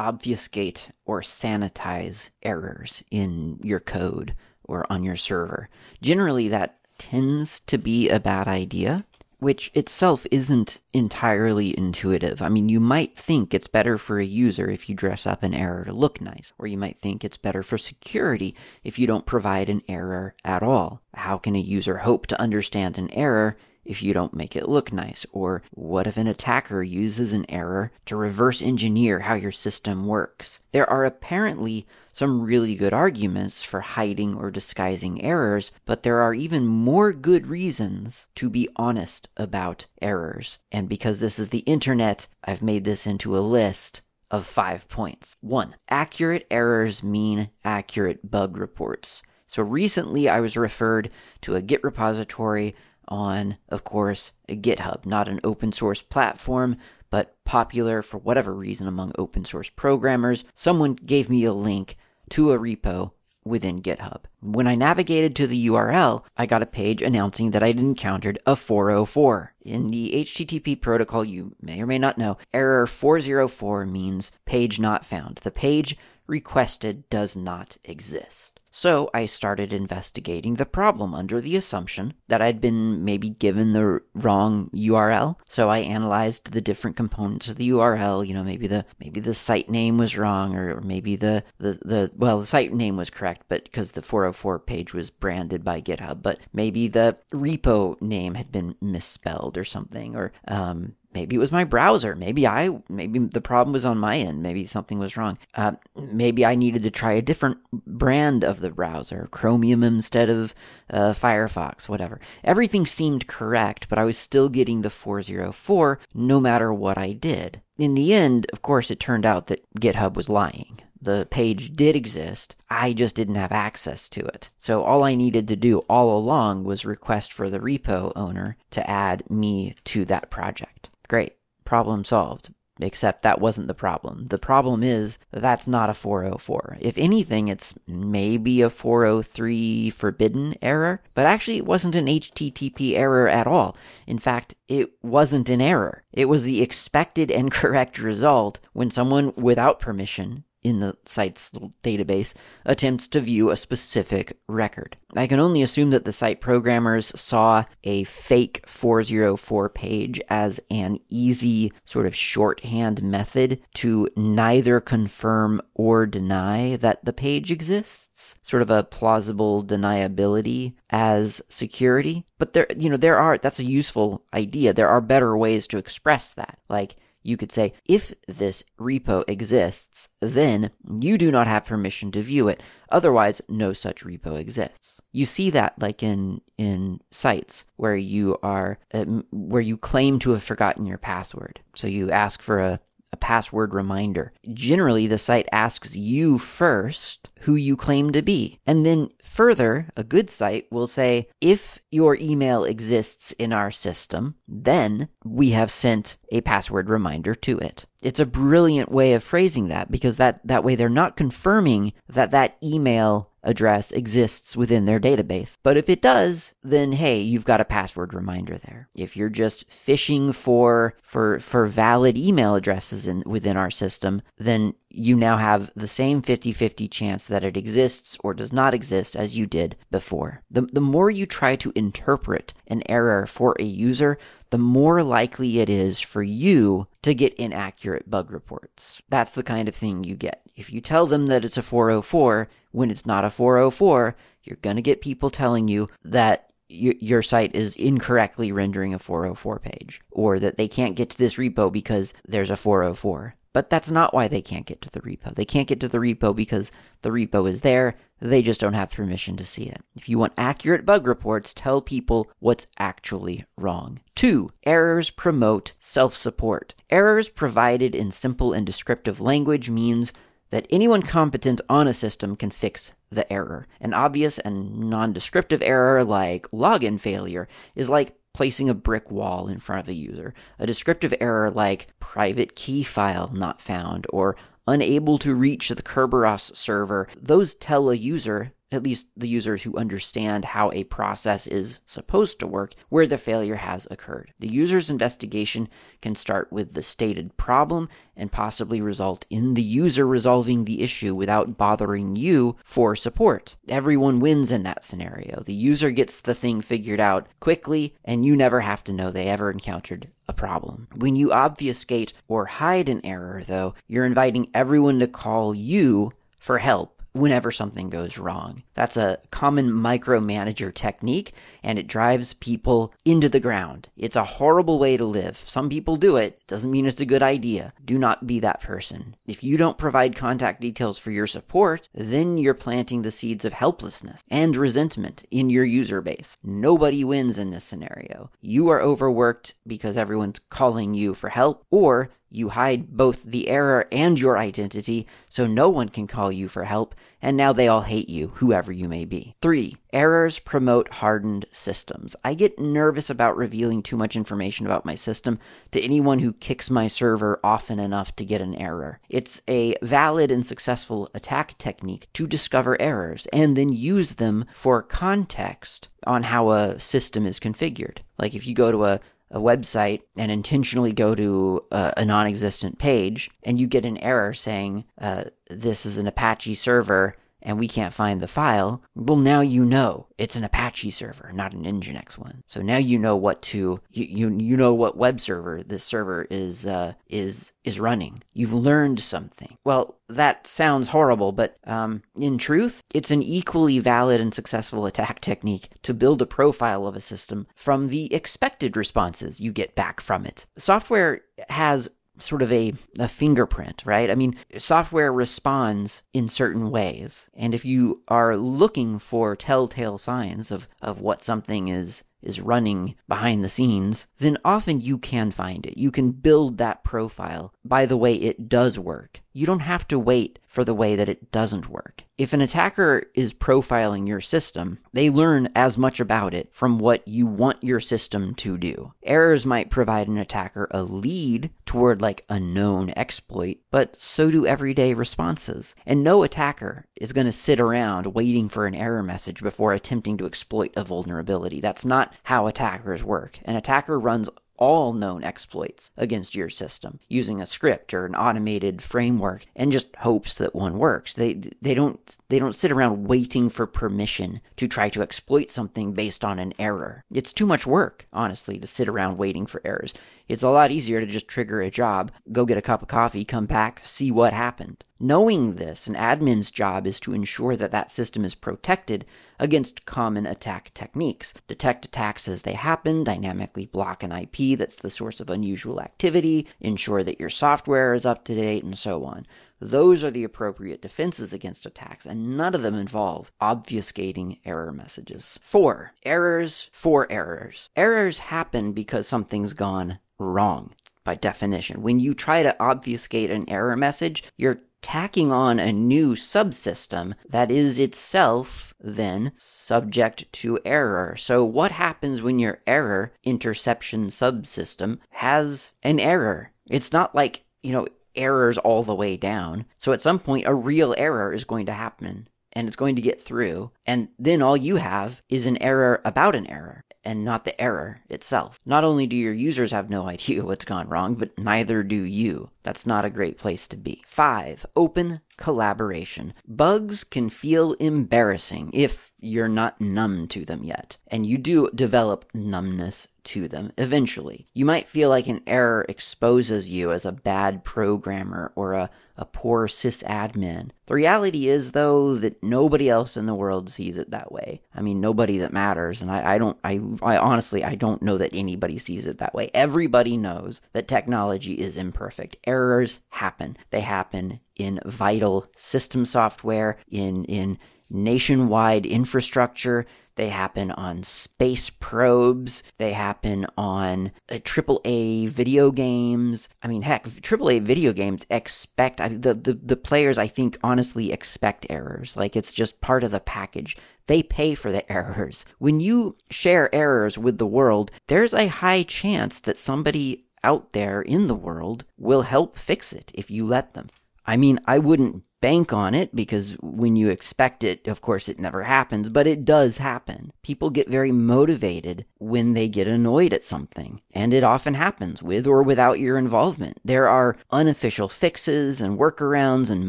Obfuscate 0.00 0.88
or 1.04 1.20
sanitize 1.20 2.30
errors 2.42 3.04
in 3.10 3.60
your 3.62 3.80
code 3.80 4.34
or 4.64 4.90
on 4.90 5.04
your 5.04 5.16
server. 5.16 5.68
Generally, 6.00 6.48
that 6.48 6.78
tends 6.96 7.60
to 7.60 7.76
be 7.76 8.08
a 8.08 8.18
bad 8.18 8.48
idea, 8.48 9.04
which 9.40 9.70
itself 9.74 10.26
isn't 10.30 10.80
entirely 10.94 11.76
intuitive. 11.76 12.40
I 12.40 12.48
mean, 12.48 12.70
you 12.70 12.80
might 12.80 13.16
think 13.16 13.52
it's 13.52 13.66
better 13.66 13.98
for 13.98 14.18
a 14.18 14.24
user 14.24 14.70
if 14.70 14.88
you 14.88 14.94
dress 14.94 15.26
up 15.26 15.42
an 15.42 15.52
error 15.54 15.84
to 15.84 15.92
look 15.92 16.20
nice, 16.20 16.52
or 16.58 16.66
you 16.66 16.78
might 16.78 16.98
think 16.98 17.22
it's 17.22 17.36
better 17.36 17.62
for 17.62 17.76
security 17.76 18.54
if 18.82 18.98
you 18.98 19.06
don't 19.06 19.26
provide 19.26 19.68
an 19.68 19.82
error 19.86 20.34
at 20.44 20.62
all. 20.62 21.02
How 21.12 21.36
can 21.36 21.56
a 21.56 21.60
user 21.60 21.98
hope 21.98 22.26
to 22.28 22.40
understand 22.40 22.96
an 22.96 23.10
error 23.12 23.58
if 23.90 24.04
you 24.04 24.14
don't 24.14 24.34
make 24.34 24.54
it 24.54 24.68
look 24.68 24.92
nice? 24.92 25.26
Or 25.32 25.62
what 25.72 26.06
if 26.06 26.16
an 26.16 26.28
attacker 26.28 26.80
uses 26.80 27.32
an 27.32 27.44
error 27.48 27.90
to 28.06 28.14
reverse 28.14 28.62
engineer 28.62 29.18
how 29.18 29.34
your 29.34 29.50
system 29.50 30.06
works? 30.06 30.60
There 30.70 30.88
are 30.88 31.04
apparently 31.04 31.88
some 32.12 32.40
really 32.40 32.76
good 32.76 32.92
arguments 32.92 33.64
for 33.64 33.80
hiding 33.80 34.36
or 34.36 34.52
disguising 34.52 35.22
errors, 35.22 35.72
but 35.84 36.04
there 36.04 36.20
are 36.20 36.32
even 36.32 36.68
more 36.68 37.12
good 37.12 37.48
reasons 37.48 38.28
to 38.36 38.48
be 38.48 38.68
honest 38.76 39.28
about 39.36 39.86
errors. 40.00 40.58
And 40.70 40.88
because 40.88 41.18
this 41.18 41.40
is 41.40 41.48
the 41.48 41.58
internet, 41.60 42.28
I've 42.44 42.62
made 42.62 42.84
this 42.84 43.08
into 43.08 43.36
a 43.36 43.40
list 43.40 44.02
of 44.30 44.46
five 44.46 44.88
points. 44.88 45.36
One, 45.40 45.74
accurate 45.88 46.46
errors 46.48 47.02
mean 47.02 47.50
accurate 47.64 48.30
bug 48.30 48.56
reports. 48.56 49.24
So 49.48 49.64
recently 49.64 50.28
I 50.28 50.38
was 50.38 50.56
referred 50.56 51.10
to 51.40 51.56
a 51.56 51.60
Git 51.60 51.82
repository 51.82 52.76
on, 53.10 53.58
of 53.68 53.84
course, 53.84 54.32
GitHub, 54.48 55.04
not 55.04 55.28
an 55.28 55.40
open 55.42 55.72
source 55.72 56.02
platform, 56.02 56.76
but 57.10 57.36
popular 57.44 58.02
for 58.02 58.18
whatever 58.18 58.54
reason 58.54 58.86
among 58.86 59.12
open 59.18 59.44
source 59.44 59.68
programmers. 59.68 60.44
Someone 60.54 60.94
gave 60.94 61.28
me 61.28 61.44
a 61.44 61.52
link 61.52 61.96
to 62.30 62.52
a 62.52 62.58
repo 62.58 63.10
within 63.44 63.82
GitHub. 63.82 64.22
When 64.40 64.66
I 64.66 64.74
navigated 64.74 65.34
to 65.36 65.46
the 65.46 65.66
URL, 65.66 66.24
I 66.36 66.46
got 66.46 66.62
a 66.62 66.66
page 66.66 67.02
announcing 67.02 67.50
that 67.50 67.62
I'd 67.62 67.78
encountered 67.78 68.38
a 68.46 68.54
404. 68.54 69.54
In 69.62 69.90
the 69.90 70.12
HTTP 70.14 70.80
protocol, 70.80 71.24
you 71.24 71.56
may 71.60 71.80
or 71.80 71.86
may 71.86 71.98
not 71.98 72.18
know, 72.18 72.36
error 72.52 72.86
404 72.86 73.86
means 73.86 74.30
page 74.44 74.78
not 74.78 75.04
found. 75.04 75.36
The 75.38 75.50
page 75.50 75.96
requested 76.26 77.08
does 77.10 77.34
not 77.34 77.76
exist. 77.84 78.59
So 78.70 79.10
I 79.12 79.26
started 79.26 79.72
investigating 79.72 80.54
the 80.54 80.66
problem 80.66 81.14
under 81.14 81.40
the 81.40 81.56
assumption 81.56 82.14
that 82.28 82.40
I'd 82.40 82.60
been 82.60 83.04
maybe 83.04 83.30
given 83.30 83.72
the 83.72 84.00
wrong 84.14 84.70
URL. 84.72 85.36
So 85.48 85.68
I 85.68 85.78
analyzed 85.78 86.52
the 86.52 86.60
different 86.60 86.96
components 86.96 87.48
of 87.48 87.56
the 87.56 87.70
URL. 87.70 88.26
You 88.26 88.34
know, 88.34 88.44
maybe 88.44 88.66
the 88.66 88.84
maybe 89.00 89.20
the 89.20 89.34
site 89.34 89.68
name 89.68 89.98
was 89.98 90.16
wrong, 90.16 90.56
or, 90.56 90.80
maybe 90.80 91.16
the, 91.16 91.42
the 91.58 91.78
the 91.84 92.10
well 92.16 92.38
the 92.40 92.46
site 92.46 92.72
name 92.72 92.96
was 92.96 93.10
correct, 93.10 93.44
but 93.48 93.64
because 93.64 93.92
the 93.92 94.02
404 94.02 94.58
page 94.60 94.94
was 94.94 95.10
branded 95.10 95.64
by 95.64 95.80
GitHub, 95.80 96.22
but 96.22 96.38
maybe 96.52 96.88
the 96.88 97.16
repo 97.32 98.00
name 98.00 98.34
had 98.34 98.52
been 98.52 98.76
misspelled 98.80 99.58
or 99.58 99.64
something, 99.64 100.16
or 100.16 100.32
um, 100.48 100.94
maybe 101.12 101.36
it 101.36 101.40
was 101.40 101.52
my 101.52 101.64
browser 101.64 102.14
maybe 102.14 102.46
i 102.46 102.70
maybe 102.88 103.18
the 103.18 103.40
problem 103.40 103.72
was 103.72 103.84
on 103.84 103.98
my 103.98 104.16
end 104.16 104.42
maybe 104.42 104.66
something 104.66 104.98
was 104.98 105.16
wrong 105.16 105.38
uh, 105.54 105.72
maybe 105.96 106.44
i 106.44 106.54
needed 106.54 106.82
to 106.82 106.90
try 106.90 107.12
a 107.12 107.22
different 107.22 107.58
brand 107.72 108.44
of 108.44 108.60
the 108.60 108.70
browser 108.70 109.28
chromium 109.30 109.82
instead 109.82 110.30
of 110.30 110.54
uh, 110.90 111.12
firefox 111.12 111.88
whatever 111.88 112.20
everything 112.44 112.86
seemed 112.86 113.26
correct 113.26 113.88
but 113.88 113.98
i 113.98 114.04
was 114.04 114.18
still 114.18 114.48
getting 114.48 114.82
the 114.82 114.90
404 114.90 115.98
no 116.14 116.40
matter 116.40 116.72
what 116.72 116.98
i 116.98 117.12
did 117.12 117.60
in 117.78 117.94
the 117.94 118.12
end 118.12 118.46
of 118.52 118.62
course 118.62 118.90
it 118.90 119.00
turned 119.00 119.26
out 119.26 119.46
that 119.46 119.66
github 119.74 120.14
was 120.14 120.28
lying 120.28 120.80
the 121.02 121.26
page 121.30 121.74
did 121.74 121.96
exist. 121.96 122.54
I 122.68 122.92
just 122.92 123.16
didn't 123.16 123.36
have 123.36 123.52
access 123.52 124.08
to 124.10 124.20
it. 124.20 124.50
So 124.58 124.82
all 124.82 125.02
I 125.02 125.14
needed 125.14 125.48
to 125.48 125.56
do 125.56 125.78
all 125.88 126.16
along 126.16 126.64
was 126.64 126.84
request 126.84 127.32
for 127.32 127.48
the 127.48 127.58
repo 127.58 128.12
owner 128.14 128.56
to 128.72 128.88
add 128.88 129.28
me 129.30 129.76
to 129.86 130.04
that 130.06 130.30
project. 130.30 130.89
Great. 131.10 131.32
Problem 131.64 132.04
solved. 132.04 132.54
Except 132.78 133.24
that 133.24 133.40
wasn't 133.40 133.66
the 133.66 133.74
problem. 133.74 134.28
The 134.28 134.38
problem 134.38 134.84
is 134.84 135.18
that's 135.32 135.66
not 135.66 135.90
a 135.90 135.94
404. 135.94 136.78
If 136.80 136.96
anything, 136.96 137.48
it's 137.48 137.74
maybe 137.88 138.62
a 138.62 138.70
403 138.70 139.90
forbidden 139.90 140.54
error, 140.62 141.02
but 141.14 141.26
actually 141.26 141.56
it 141.56 141.66
wasn't 141.66 141.96
an 141.96 142.06
HTTP 142.06 142.96
error 142.96 143.26
at 143.26 143.48
all. 143.48 143.76
In 144.06 144.20
fact, 144.20 144.54
it 144.68 144.92
wasn't 145.02 145.50
an 145.50 145.60
error. 145.60 146.04
It 146.12 146.26
was 146.26 146.44
the 146.44 146.62
expected 146.62 147.32
and 147.32 147.50
correct 147.60 147.98
result 147.98 148.60
when 148.72 148.92
someone 148.92 149.32
without 149.34 149.80
permission 149.80 150.44
in 150.62 150.80
the 150.80 150.96
site's 151.04 151.52
little 151.52 151.72
database 151.82 152.34
attempts 152.64 153.08
to 153.08 153.20
view 153.20 153.50
a 153.50 153.56
specific 153.56 154.36
record. 154.46 154.96
I 155.16 155.26
can 155.26 155.40
only 155.40 155.62
assume 155.62 155.90
that 155.90 156.04
the 156.04 156.12
site 156.12 156.40
programmers 156.40 157.18
saw 157.18 157.64
a 157.84 158.04
fake 158.04 158.62
404 158.66 159.68
page 159.70 160.20
as 160.28 160.60
an 160.70 160.98
easy 161.08 161.72
sort 161.84 162.06
of 162.06 162.14
shorthand 162.14 163.02
method 163.02 163.60
to 163.74 164.08
neither 164.16 164.80
confirm 164.80 165.60
or 165.74 166.06
deny 166.06 166.76
that 166.76 167.04
the 167.04 167.12
page 167.12 167.50
exists, 167.50 168.34
sort 168.42 168.62
of 168.62 168.70
a 168.70 168.84
plausible 168.84 169.64
deniability 169.64 170.74
as 170.90 171.40
security. 171.48 172.24
But 172.38 172.52
there 172.52 172.66
you 172.76 172.90
know 172.90 172.96
there 172.96 173.18
are 173.18 173.38
that's 173.38 173.58
a 173.58 173.64
useful 173.64 174.24
idea. 174.34 174.72
There 174.72 174.88
are 174.88 175.00
better 175.00 175.36
ways 175.36 175.66
to 175.68 175.78
express 175.78 176.34
that. 176.34 176.58
Like 176.68 176.96
you 177.22 177.36
could 177.36 177.52
say, 177.52 177.74
if 177.84 178.14
this 178.26 178.64
repo 178.78 179.24
exists, 179.28 180.08
then 180.20 180.70
you 181.00 181.18
do 181.18 181.30
not 181.30 181.46
have 181.46 181.66
permission 181.66 182.10
to 182.12 182.22
view 182.22 182.48
it. 182.48 182.62
Otherwise, 182.90 183.42
no 183.48 183.72
such 183.72 184.04
repo 184.04 184.38
exists. 184.38 185.00
You 185.12 185.26
see 185.26 185.50
that 185.50 185.74
like 185.78 186.02
in 186.02 186.40
in 186.56 187.00
sites 187.10 187.64
where 187.76 187.96
you 187.96 188.38
are 188.42 188.78
uh, 188.92 189.04
where 189.30 189.62
you 189.62 189.76
claim 189.76 190.18
to 190.20 190.30
have 190.30 190.42
forgotten 190.42 190.86
your 190.86 190.98
password. 190.98 191.60
So 191.74 191.86
you 191.86 192.10
ask 192.10 192.42
for 192.42 192.58
a 192.58 192.80
a 193.12 193.16
password 193.16 193.74
reminder. 193.74 194.32
Generally, 194.52 195.08
the 195.08 195.18
site 195.18 195.48
asks 195.52 195.96
you 195.96 196.38
first 196.38 197.28
who 197.40 197.54
you 197.54 197.76
claim 197.76 198.12
to 198.12 198.22
be. 198.22 198.58
And 198.66 198.84
then 198.84 199.10
further, 199.22 199.88
a 199.96 200.04
good 200.04 200.30
site 200.30 200.66
will 200.70 200.86
say, 200.86 201.28
if 201.40 201.78
your 201.90 202.16
email 202.16 202.64
exists 202.64 203.32
in 203.32 203.52
our 203.52 203.70
system, 203.70 204.36
then 204.46 205.08
we 205.24 205.50
have 205.50 205.70
sent 205.70 206.16
a 206.30 206.40
password 206.42 206.88
reminder 206.88 207.34
to 207.34 207.58
it. 207.58 207.86
It's 208.02 208.20
a 208.20 208.26
brilliant 208.26 208.90
way 208.90 209.14
of 209.14 209.24
phrasing 209.24 209.68
that 209.68 209.90
because 209.90 210.16
that, 210.18 210.40
that 210.46 210.64
way 210.64 210.74
they're 210.74 210.88
not 210.88 211.16
confirming 211.16 211.92
that 212.08 212.30
that 212.30 212.56
email 212.62 213.29
address 213.42 213.90
exists 213.92 214.56
within 214.56 214.84
their 214.84 215.00
database. 215.00 215.56
But 215.62 215.76
if 215.76 215.88
it 215.88 216.02
does, 216.02 216.52
then 216.62 216.92
hey, 216.92 217.20
you've 217.20 217.44
got 217.44 217.60
a 217.60 217.64
password 217.64 218.14
reminder 218.14 218.58
there. 218.58 218.88
If 218.94 219.16
you're 219.16 219.28
just 219.28 219.70
fishing 219.70 220.32
for 220.32 220.94
for 221.02 221.40
for 221.40 221.66
valid 221.66 222.18
email 222.18 222.54
addresses 222.54 223.06
in 223.06 223.22
within 223.26 223.56
our 223.56 223.70
system, 223.70 224.22
then 224.38 224.74
you 224.90 225.16
now 225.16 225.36
have 225.36 225.70
the 225.74 225.86
same 225.86 226.20
50 226.20 226.52
50 226.52 226.88
chance 226.88 227.26
that 227.28 227.44
it 227.44 227.56
exists 227.56 228.18
or 228.22 228.34
does 228.34 228.52
not 228.52 228.74
exist 228.74 229.16
as 229.16 229.36
you 229.36 229.46
did 229.46 229.76
before. 229.90 230.42
The, 230.50 230.62
the 230.62 230.80
more 230.80 231.10
you 231.10 231.26
try 231.26 231.56
to 231.56 231.72
interpret 231.74 232.52
an 232.66 232.82
error 232.88 233.26
for 233.26 233.56
a 233.58 233.64
user, 233.64 234.18
the 234.50 234.58
more 234.58 235.02
likely 235.02 235.60
it 235.60 235.70
is 235.70 236.00
for 236.00 236.22
you 236.22 236.88
to 237.02 237.14
get 237.14 237.34
inaccurate 237.34 238.10
bug 238.10 238.30
reports. 238.30 239.00
That's 239.08 239.34
the 239.34 239.44
kind 239.44 239.68
of 239.68 239.74
thing 239.74 240.04
you 240.04 240.16
get. 240.16 240.42
If 240.56 240.72
you 240.72 240.80
tell 240.80 241.06
them 241.06 241.28
that 241.28 241.44
it's 241.44 241.56
a 241.56 241.62
404 241.62 242.48
when 242.72 242.90
it's 242.90 243.06
not 243.06 243.24
a 243.24 243.30
404, 243.30 244.16
you're 244.42 244.56
going 244.56 244.76
to 244.76 244.82
get 244.82 245.00
people 245.00 245.30
telling 245.30 245.68
you 245.68 245.88
that 246.04 246.50
your 246.68 247.22
site 247.22 247.54
is 247.54 247.74
incorrectly 247.76 248.52
rendering 248.52 248.94
a 248.94 248.98
404 248.98 249.58
page 249.58 250.00
or 250.10 250.38
that 250.38 250.56
they 250.56 250.68
can't 250.68 250.94
get 250.94 251.10
to 251.10 251.18
this 251.18 251.34
repo 251.34 251.70
because 251.72 252.14
there's 252.26 252.50
a 252.50 252.56
404. 252.56 253.34
But 253.52 253.68
that's 253.68 253.90
not 253.90 254.14
why 254.14 254.28
they 254.28 254.42
can't 254.42 254.66
get 254.66 254.80
to 254.82 254.90
the 254.90 255.00
repo. 255.00 255.34
They 255.34 255.44
can't 255.44 255.66
get 255.66 255.80
to 255.80 255.88
the 255.88 255.98
repo 255.98 256.34
because 256.34 256.70
the 257.02 257.10
repo 257.10 257.48
is 257.48 257.62
there. 257.62 257.96
They 258.20 258.42
just 258.42 258.60
don't 258.60 258.74
have 258.74 258.90
permission 258.90 259.36
to 259.38 259.44
see 259.44 259.64
it. 259.64 259.82
If 259.96 260.08
you 260.08 260.18
want 260.18 260.34
accurate 260.36 260.86
bug 260.86 261.06
reports, 261.06 261.52
tell 261.52 261.80
people 261.80 262.30
what's 262.38 262.68
actually 262.78 263.44
wrong. 263.56 264.00
Two, 264.14 264.50
errors 264.64 265.10
promote 265.10 265.72
self 265.80 266.14
support. 266.14 266.74
Errors 266.90 267.28
provided 267.28 267.94
in 267.94 268.12
simple 268.12 268.52
and 268.52 268.64
descriptive 268.64 269.20
language 269.20 269.68
means 269.68 270.12
that 270.50 270.66
anyone 270.70 271.02
competent 271.02 271.60
on 271.68 271.88
a 271.88 271.94
system 271.94 272.36
can 272.36 272.50
fix 272.50 272.92
the 273.10 273.30
error. 273.32 273.66
An 273.80 273.94
obvious 273.94 274.38
and 274.38 274.76
non 274.90 275.12
descriptive 275.12 275.62
error 275.62 276.04
like 276.04 276.48
login 276.52 277.00
failure 277.00 277.48
is 277.74 277.88
like 277.88 278.16
placing 278.32 278.68
a 278.68 278.74
brick 278.74 279.10
wall 279.10 279.48
in 279.48 279.58
front 279.58 279.80
of 279.80 279.88
a 279.88 279.94
user. 279.94 280.34
A 280.58 280.66
descriptive 280.66 281.14
error 281.20 281.50
like 281.50 281.88
private 282.00 282.54
key 282.54 282.82
file 282.82 283.30
not 283.32 283.60
found 283.60 284.06
or 284.10 284.36
unable 284.66 285.18
to 285.18 285.34
reach 285.34 285.68
the 285.68 285.82
Kerberos 285.82 286.54
server, 286.56 287.08
those 287.20 287.54
tell 287.54 287.90
a 287.90 287.94
user 287.94 288.52
at 288.72 288.82
least 288.82 289.06
the 289.16 289.28
users 289.28 289.62
who 289.62 289.76
understand 289.76 290.44
how 290.44 290.70
a 290.70 290.84
process 290.84 291.46
is 291.46 291.80
supposed 291.86 292.38
to 292.38 292.46
work, 292.46 292.74
where 292.88 293.06
the 293.06 293.18
failure 293.18 293.56
has 293.56 293.86
occurred. 293.90 294.32
The 294.38 294.48
user's 294.48 294.90
investigation 294.90 295.68
can 296.00 296.14
start 296.14 296.52
with 296.52 296.74
the 296.74 296.82
stated 296.82 297.36
problem 297.36 297.88
and 298.16 298.30
possibly 298.30 298.80
result 298.80 299.26
in 299.28 299.54
the 299.54 299.62
user 299.62 300.06
resolving 300.06 300.64
the 300.64 300.82
issue 300.82 301.14
without 301.14 301.56
bothering 301.56 302.14
you 302.14 302.56
for 302.64 302.94
support. 302.94 303.56
Everyone 303.68 304.20
wins 304.20 304.52
in 304.52 304.62
that 304.62 304.84
scenario. 304.84 305.42
The 305.44 305.54
user 305.54 305.90
gets 305.90 306.20
the 306.20 306.34
thing 306.34 306.60
figured 306.60 307.00
out 307.00 307.26
quickly, 307.40 307.96
and 308.04 308.24
you 308.24 308.36
never 308.36 308.60
have 308.60 308.84
to 308.84 308.92
know 308.92 309.10
they 309.10 309.26
ever 309.26 309.50
encountered 309.50 310.08
a 310.28 310.32
problem. 310.32 310.86
When 310.94 311.16
you 311.16 311.32
obfuscate 311.32 312.12
or 312.28 312.46
hide 312.46 312.88
an 312.88 313.00
error, 313.04 313.42
though, 313.44 313.74
you're 313.88 314.04
inviting 314.04 314.48
everyone 314.54 315.00
to 315.00 315.08
call 315.08 315.54
you 315.54 316.12
for 316.38 316.58
help 316.58 316.99
whenever 317.12 317.50
something 317.50 317.90
goes 317.90 318.18
wrong. 318.18 318.62
That's 318.74 318.96
a 318.96 319.18
common 319.30 319.70
micromanager 319.70 320.72
technique 320.72 321.32
and 321.62 321.78
it 321.78 321.86
drives 321.86 322.34
people 322.34 322.92
into 323.04 323.28
the 323.28 323.40
ground. 323.40 323.88
It's 323.96 324.16
a 324.16 324.24
horrible 324.24 324.78
way 324.78 324.96
to 324.96 325.04
live. 325.04 325.36
Some 325.36 325.68
people 325.68 325.96
do 325.96 326.16
it, 326.16 326.40
doesn't 326.46 326.70
mean 326.70 326.86
it's 326.86 327.00
a 327.00 327.06
good 327.06 327.22
idea. 327.22 327.72
Do 327.84 327.98
not 327.98 328.26
be 328.26 328.40
that 328.40 328.60
person. 328.60 329.16
If 329.26 329.42
you 329.42 329.56
don't 329.56 329.78
provide 329.78 330.16
contact 330.16 330.60
details 330.60 330.98
for 330.98 331.10
your 331.10 331.26
support, 331.26 331.88
then 331.94 332.38
you're 332.38 332.54
planting 332.54 333.02
the 333.02 333.10
seeds 333.10 333.44
of 333.44 333.52
helplessness 333.52 334.22
and 334.28 334.56
resentment 334.56 335.24
in 335.30 335.50
your 335.50 335.64
user 335.64 336.00
base. 336.00 336.36
Nobody 336.42 337.04
wins 337.04 337.38
in 337.38 337.50
this 337.50 337.64
scenario. 337.64 338.30
You 338.40 338.68
are 338.68 338.80
overworked 338.80 339.54
because 339.66 339.96
everyone's 339.96 340.40
calling 340.50 340.94
you 340.94 341.14
for 341.14 341.28
help, 341.28 341.64
or 341.70 342.10
you 342.30 342.50
hide 342.50 342.96
both 342.96 343.22
the 343.24 343.48
error 343.48 343.86
and 343.90 344.18
your 344.18 344.38
identity 344.38 345.06
so 345.28 345.46
no 345.46 345.68
one 345.68 345.88
can 345.88 346.06
call 346.06 346.30
you 346.30 346.48
for 346.48 346.64
help, 346.64 346.94
and 347.22 347.36
now 347.36 347.52
they 347.52 347.68
all 347.68 347.82
hate 347.82 348.08
you, 348.08 348.28
whoever 348.36 348.72
you 348.72 348.88
may 348.88 349.04
be. 349.04 349.34
3. 349.42 349.76
Errors 349.92 350.38
promote 350.38 350.88
hardened 350.88 351.44
systems. 351.52 352.16
I 352.24 352.34
get 352.34 352.58
nervous 352.58 353.10
about 353.10 353.36
revealing 353.36 353.82
too 353.82 353.96
much 353.96 354.16
information 354.16 354.64
about 354.64 354.86
my 354.86 354.94
system 354.94 355.38
to 355.72 355.82
anyone 355.82 356.20
who 356.20 356.32
kicks 356.32 356.70
my 356.70 356.86
server 356.86 357.40
often 357.42 357.78
enough 357.78 358.14
to 358.16 358.24
get 358.24 358.40
an 358.40 358.54
error. 358.54 359.00
It's 359.08 359.42
a 359.48 359.74
valid 359.82 360.30
and 360.30 360.46
successful 360.46 361.10
attack 361.14 361.58
technique 361.58 362.08
to 362.14 362.26
discover 362.26 362.80
errors 362.80 363.26
and 363.32 363.56
then 363.56 363.72
use 363.72 364.14
them 364.14 364.46
for 364.54 364.82
context 364.82 365.88
on 366.06 366.22
how 366.22 366.50
a 366.50 366.78
system 366.78 367.26
is 367.26 367.40
configured. 367.40 367.98
Like 368.18 368.34
if 368.34 368.46
you 368.46 368.54
go 368.54 368.70
to 368.72 368.84
a 368.84 369.00
a 369.30 369.38
website 369.38 370.02
and 370.16 370.30
intentionally 370.30 370.92
go 370.92 371.14
to 371.14 371.64
a, 371.70 371.94
a 371.98 372.04
non 372.04 372.26
existent 372.26 372.78
page, 372.78 373.30
and 373.42 373.60
you 373.60 373.66
get 373.66 373.84
an 373.84 373.98
error 373.98 374.32
saying, 374.32 374.84
uh, 375.00 375.24
This 375.48 375.86
is 375.86 375.98
an 375.98 376.06
Apache 376.06 376.54
server 376.54 377.16
and 377.42 377.58
we 377.58 377.68
can't 377.68 377.94
find 377.94 378.20
the 378.20 378.28
file, 378.28 378.82
well, 378.94 379.16
now 379.16 379.40
you 379.40 379.64
know 379.64 380.06
it's 380.18 380.36
an 380.36 380.44
Apache 380.44 380.90
server, 380.90 381.30
not 381.32 381.54
an 381.54 381.64
Nginx 381.64 382.18
one. 382.18 382.42
So 382.46 382.60
now 382.60 382.76
you 382.76 382.98
know 382.98 383.16
what 383.16 383.42
to 383.42 383.80
you 383.90 384.04
you, 384.04 384.28
you 384.28 384.56
know 384.56 384.74
what 384.74 384.96
web 384.96 385.20
server 385.20 385.62
this 385.62 385.84
server 385.84 386.26
is 386.30 386.66
uh, 386.66 386.94
is 387.08 387.52
is 387.64 387.80
running. 387.80 388.22
You've 388.32 388.52
learned 388.52 389.00
something. 389.00 389.56
Well, 389.64 389.96
that 390.08 390.46
sounds 390.46 390.88
horrible, 390.88 391.32
but 391.32 391.56
um, 391.64 392.02
in 392.18 392.38
truth, 392.38 392.82
it's 392.94 393.10
an 393.10 393.22
equally 393.22 393.78
valid 393.78 394.20
and 394.20 394.34
successful 394.34 394.86
attack 394.86 395.20
technique 395.30 395.70
to 395.82 395.94
build 395.94 396.20
a 396.22 396.26
profile 396.26 396.86
of 396.86 396.96
a 396.96 397.00
system 397.00 397.46
from 397.54 397.88
the 397.88 398.12
expected 398.12 398.76
responses 398.76 399.40
you 399.40 399.52
get 399.52 399.74
back 399.74 400.00
from 400.00 400.26
it. 400.26 400.46
Software 400.56 401.22
has 401.48 401.88
sort 402.20 402.42
of 402.42 402.52
a, 402.52 402.72
a 402.98 403.08
fingerprint, 403.08 403.82
right? 403.84 404.10
I 404.10 404.14
mean, 404.14 404.36
software 404.58 405.12
responds 405.12 406.02
in 406.12 406.28
certain 406.28 406.70
ways. 406.70 407.28
And 407.34 407.54
if 407.54 407.64
you 407.64 408.02
are 408.08 408.36
looking 408.36 408.98
for 408.98 409.36
telltale 409.36 409.98
signs 409.98 410.50
of, 410.50 410.68
of 410.82 411.00
what 411.00 411.22
something 411.22 411.68
is 411.68 412.04
is 412.22 412.40
running 412.40 412.94
behind 413.08 413.42
the 413.42 413.48
scenes, 413.48 414.06
then 414.18 414.36
often 414.44 414.80
you 414.80 414.98
can 414.98 415.30
find 415.30 415.64
it. 415.64 415.78
You 415.78 415.90
can 415.90 416.10
build 416.10 416.58
that 416.58 416.84
profile 416.84 417.54
by 417.64 417.86
the 417.86 417.96
way 417.96 418.14
it 418.14 418.48
does 418.48 418.78
work. 418.78 419.22
You 419.32 419.46
don't 419.46 419.60
have 419.60 419.88
to 419.88 419.98
wait 419.98 420.38
for 420.50 420.64
the 420.64 420.74
way 420.74 420.96
that 420.96 421.08
it 421.08 421.30
doesn't 421.30 421.70
work. 421.70 422.02
If 422.18 422.32
an 422.32 422.40
attacker 422.40 423.04
is 423.14 423.32
profiling 423.32 424.08
your 424.08 424.20
system, 424.20 424.80
they 424.92 425.08
learn 425.08 425.48
as 425.54 425.78
much 425.78 426.00
about 426.00 426.34
it 426.34 426.52
from 426.52 426.80
what 426.80 427.06
you 427.06 427.26
want 427.26 427.62
your 427.62 427.78
system 427.78 428.34
to 428.34 428.58
do. 428.58 428.92
Errors 429.04 429.46
might 429.46 429.70
provide 429.70 430.08
an 430.08 430.18
attacker 430.18 430.68
a 430.72 430.82
lead 430.82 431.50
toward 431.66 432.02
like 432.02 432.24
a 432.28 432.40
known 432.40 432.92
exploit, 432.96 433.58
but 433.70 433.96
so 434.00 434.28
do 434.28 434.44
everyday 434.44 434.92
responses. 434.92 435.76
And 435.86 436.02
no 436.02 436.24
attacker 436.24 436.84
is 436.96 437.12
going 437.12 437.26
to 437.26 437.32
sit 437.32 437.60
around 437.60 438.08
waiting 438.08 438.48
for 438.48 438.66
an 438.66 438.74
error 438.74 439.04
message 439.04 439.40
before 439.40 439.72
attempting 439.72 440.18
to 440.18 440.26
exploit 440.26 440.72
a 440.76 440.82
vulnerability. 440.82 441.60
That's 441.60 441.84
not 441.84 442.12
how 442.24 442.48
attackers 442.48 443.04
work. 443.04 443.38
An 443.44 443.54
attacker 443.54 444.00
runs 444.00 444.28
all 444.60 444.92
known 444.92 445.24
exploits 445.24 445.90
against 445.96 446.36
your 446.36 446.50
system 446.50 447.00
using 447.08 447.40
a 447.40 447.46
script 447.46 447.92
or 447.92 448.06
an 448.06 448.14
automated 448.14 448.80
framework 448.80 449.46
and 449.56 449.72
just 449.72 449.96
hopes 449.96 450.34
that 450.34 450.54
one 450.54 450.78
works. 450.78 451.14
They 451.14 451.40
they 451.60 451.74
don't 451.74 452.16
they 452.28 452.38
don't 452.38 452.54
sit 452.54 452.70
around 452.70 453.08
waiting 453.08 453.48
for 453.48 453.66
permission 453.66 454.40
to 454.56 454.68
try 454.68 454.88
to 454.90 455.02
exploit 455.02 455.50
something 455.50 455.94
based 455.94 456.24
on 456.24 456.38
an 456.38 456.52
error. 456.58 457.04
It's 457.10 457.32
too 457.32 457.46
much 457.46 457.66
work, 457.66 458.06
honestly, 458.12 458.58
to 458.58 458.66
sit 458.66 458.86
around 458.86 459.18
waiting 459.18 459.46
for 459.46 459.62
errors. 459.64 459.94
It's 460.30 460.44
a 460.44 460.48
lot 460.48 460.70
easier 460.70 461.00
to 461.00 461.06
just 461.06 461.26
trigger 461.26 461.60
a 461.60 461.72
job, 461.72 462.12
go 462.30 462.44
get 462.44 462.56
a 462.56 462.62
cup 462.62 462.82
of 462.82 462.88
coffee, 462.88 463.24
come 463.24 463.46
back, 463.46 463.80
see 463.82 464.12
what 464.12 464.32
happened. 464.32 464.84
Knowing 465.00 465.56
this, 465.56 465.88
an 465.88 465.96
admin's 465.96 466.52
job 466.52 466.86
is 466.86 467.00
to 467.00 467.12
ensure 467.12 467.56
that 467.56 467.72
that 467.72 467.90
system 467.90 468.24
is 468.24 468.36
protected 468.36 469.04
against 469.40 469.86
common 469.86 470.26
attack 470.26 470.70
techniques. 470.72 471.34
Detect 471.48 471.84
attacks 471.84 472.28
as 472.28 472.42
they 472.42 472.52
happen, 472.52 473.02
dynamically 473.02 473.66
block 473.66 474.04
an 474.04 474.12
IP 474.12 474.56
that's 474.56 474.76
the 474.76 474.88
source 474.88 475.18
of 475.18 475.30
unusual 475.30 475.80
activity, 475.80 476.46
ensure 476.60 477.02
that 477.02 477.18
your 477.18 477.28
software 477.28 477.92
is 477.92 478.06
up 478.06 478.24
to 478.26 478.34
date, 478.36 478.62
and 478.62 478.78
so 478.78 479.04
on. 479.04 479.26
Those 479.58 480.04
are 480.04 480.12
the 480.12 480.22
appropriate 480.22 480.80
defenses 480.80 481.32
against 481.32 481.66
attacks, 481.66 482.06
and 482.06 482.36
none 482.36 482.54
of 482.54 482.62
them 482.62 482.76
involve 482.76 483.32
obfuscating 483.42 484.38
error 484.44 484.70
messages. 484.70 485.40
4. 485.42 485.92
Errors 486.04 486.70
for 486.70 487.10
errors. 487.10 487.68
Errors 487.74 488.18
happen 488.18 488.72
because 488.72 489.08
something's 489.08 489.54
gone 489.54 489.98
wrong 490.20 490.74
by 491.04 491.14
definition. 491.14 491.82
When 491.82 491.98
you 491.98 492.14
try 492.14 492.42
to 492.42 492.56
obfuscate 492.60 493.30
an 493.30 493.48
error 493.48 493.76
message, 493.76 494.22
you're 494.36 494.60
tacking 494.82 495.30
on 495.30 495.58
a 495.58 495.72
new 495.72 496.14
subsystem 496.14 497.14
that 497.28 497.50
is 497.50 497.78
itself 497.78 498.74
then 498.80 499.32
subject 499.36 500.30
to 500.32 500.58
error. 500.64 501.16
So, 501.16 501.44
what 501.44 501.72
happens 501.72 502.22
when 502.22 502.38
your 502.38 502.60
error 502.66 503.12
interception 503.24 504.08
subsystem 504.08 504.98
has 505.10 505.72
an 505.82 506.00
error? 506.00 506.52
It's 506.68 506.92
not 506.92 507.14
like, 507.14 507.44
you 507.62 507.72
know, 507.72 507.88
errors 508.16 508.58
all 508.58 508.82
the 508.82 508.94
way 508.94 509.16
down. 509.16 509.66
So, 509.78 509.92
at 509.92 510.00
some 510.00 510.18
point, 510.18 510.46
a 510.46 510.54
real 510.54 510.94
error 510.96 511.32
is 511.32 511.44
going 511.44 511.66
to 511.66 511.72
happen 511.72 512.28
and 512.52 512.66
it's 512.66 512.76
going 512.76 512.96
to 512.96 513.02
get 513.02 513.20
through. 513.20 513.70
And 513.86 514.08
then 514.18 514.42
all 514.42 514.56
you 514.56 514.76
have 514.76 515.22
is 515.28 515.46
an 515.46 515.62
error 515.62 516.00
about 516.04 516.34
an 516.34 516.46
error. 516.46 516.84
And 517.04 517.24
not 517.24 517.44
the 517.44 517.60
error 517.60 518.02
itself. 518.08 518.60
Not 518.64 518.84
only 518.84 519.06
do 519.06 519.16
your 519.16 519.32
users 519.32 519.72
have 519.72 519.90
no 519.90 520.06
idea 520.06 520.44
what's 520.44 520.64
gone 520.64 520.88
wrong, 520.88 521.14
but 521.14 521.36
neither 521.38 521.82
do 521.82 522.02
you. 522.02 522.50
That's 522.62 522.86
not 522.86 523.04
a 523.04 523.10
great 523.10 523.38
place 523.38 523.66
to 523.68 523.76
be. 523.76 524.02
Five, 524.06 524.66
open 524.76 525.20
collaboration. 525.36 526.34
Bugs 526.46 527.02
can 527.04 527.30
feel 527.30 527.72
embarrassing 527.74 528.70
if 528.74 529.10
you're 529.18 529.48
not 529.48 529.80
numb 529.80 530.28
to 530.28 530.44
them 530.44 530.62
yet, 530.62 530.96
and 531.08 531.24
you 531.24 531.38
do 531.38 531.70
develop 531.74 532.26
numbness 532.34 533.08
to 533.24 533.48
them 533.48 533.72
eventually. 533.78 534.46
You 534.54 534.64
might 534.64 534.88
feel 534.88 535.08
like 535.08 535.26
an 535.26 535.42
error 535.46 535.84
exposes 535.88 536.68
you 536.68 536.92
as 536.92 537.04
a 537.04 537.12
bad 537.12 537.64
programmer 537.64 538.52
or 538.54 538.72
a, 538.74 538.90
a 539.16 539.24
poor 539.24 539.66
sysadmin. 539.68 540.70
The 540.86 540.94
reality 540.94 541.48
is, 541.48 541.72
though, 541.72 542.14
that 542.16 542.42
nobody 542.42 542.88
else 542.88 543.16
in 543.16 543.26
the 543.26 543.34
world 543.34 543.70
sees 543.70 543.98
it 543.98 544.10
that 544.10 544.32
way. 544.32 544.62
I 544.74 544.80
mean, 544.80 545.00
nobody 545.00 545.38
that 545.38 545.52
matters, 545.52 546.02
and 546.02 546.10
I, 546.10 546.34
I 546.34 546.38
don't, 546.38 546.58
I, 546.64 546.80
I 547.02 547.16
honestly, 547.16 547.62
I 547.64 547.74
don't 547.74 548.02
know 548.02 548.18
that 548.18 548.34
anybody 548.34 548.78
sees 548.78 549.06
it 549.06 549.18
that 549.18 549.34
way. 549.34 549.50
Everybody 549.54 550.16
knows 550.16 550.60
that 550.72 550.88
technology 550.88 551.54
is 551.54 551.76
imperfect. 551.76 552.36
Errors 552.46 553.00
happen. 553.10 553.56
They 553.70 553.80
happen 553.80 554.40
in 554.56 554.80
vital 554.84 555.46
system 555.56 556.04
software, 556.04 556.78
in 556.90 557.24
in 557.24 557.58
nationwide 557.90 558.86
infrastructure. 558.86 559.86
They 560.20 560.28
happen 560.28 560.70
on 560.72 561.02
space 561.02 561.70
probes. 561.70 562.62
They 562.76 562.92
happen 562.92 563.46
on 563.56 564.12
uh, 564.28 564.34
AAA 564.34 565.30
video 565.30 565.70
games. 565.70 566.50
I 566.62 566.68
mean, 566.68 566.82
heck, 566.82 567.04
AAA 567.06 567.62
video 567.62 567.94
games 567.94 568.26
expect 568.28 569.00
I, 569.00 569.08
the, 569.08 569.32
the 569.32 569.54
the 569.54 569.76
players. 569.76 570.18
I 570.18 570.26
think 570.26 570.58
honestly 570.62 571.10
expect 571.10 571.64
errors. 571.70 572.18
Like 572.18 572.36
it's 572.36 572.52
just 572.52 572.82
part 572.82 573.02
of 573.02 573.12
the 573.12 573.20
package. 573.20 573.78
They 574.08 574.22
pay 574.22 574.54
for 574.54 574.70
the 574.70 574.92
errors. 574.92 575.46
When 575.56 575.80
you 575.80 576.18
share 576.28 576.68
errors 576.74 577.16
with 577.16 577.38
the 577.38 577.46
world, 577.46 577.90
there's 578.08 578.34
a 578.34 578.48
high 578.48 578.82
chance 578.82 579.40
that 579.40 579.56
somebody 579.56 580.26
out 580.44 580.72
there 580.72 581.00
in 581.00 581.28
the 581.28 581.34
world 581.34 581.86
will 581.96 582.22
help 582.22 582.58
fix 582.58 582.92
it 582.92 583.10
if 583.14 583.30
you 583.30 583.46
let 583.46 583.72
them. 583.72 583.88
I 584.26 584.36
mean, 584.36 584.60
I 584.66 584.80
wouldn't 584.80 585.24
bank 585.40 585.72
on 585.72 585.94
it 585.94 586.14
because 586.14 586.56
when 586.60 586.96
you 586.96 587.08
expect 587.08 587.64
it, 587.64 587.86
of 587.88 588.00
course, 588.00 588.28
it 588.28 588.38
never 588.38 588.62
happens, 588.62 589.08
but 589.08 589.26
it 589.26 589.44
does 589.44 589.78
happen. 589.78 590.32
People 590.42 590.70
get 590.70 590.88
very 590.88 591.12
motivated 591.12 592.04
when 592.18 592.52
they 592.52 592.68
get 592.68 592.86
annoyed 592.86 593.32
at 593.32 593.44
something, 593.44 594.00
and 594.12 594.34
it 594.34 594.44
often 594.44 594.74
happens 594.74 595.22
with 595.22 595.46
or 595.46 595.62
without 595.62 595.98
your 595.98 596.18
involvement. 596.18 596.78
There 596.84 597.08
are 597.08 597.36
unofficial 597.50 598.08
fixes 598.08 598.80
and 598.80 598.98
workarounds 598.98 599.70
and 599.70 599.88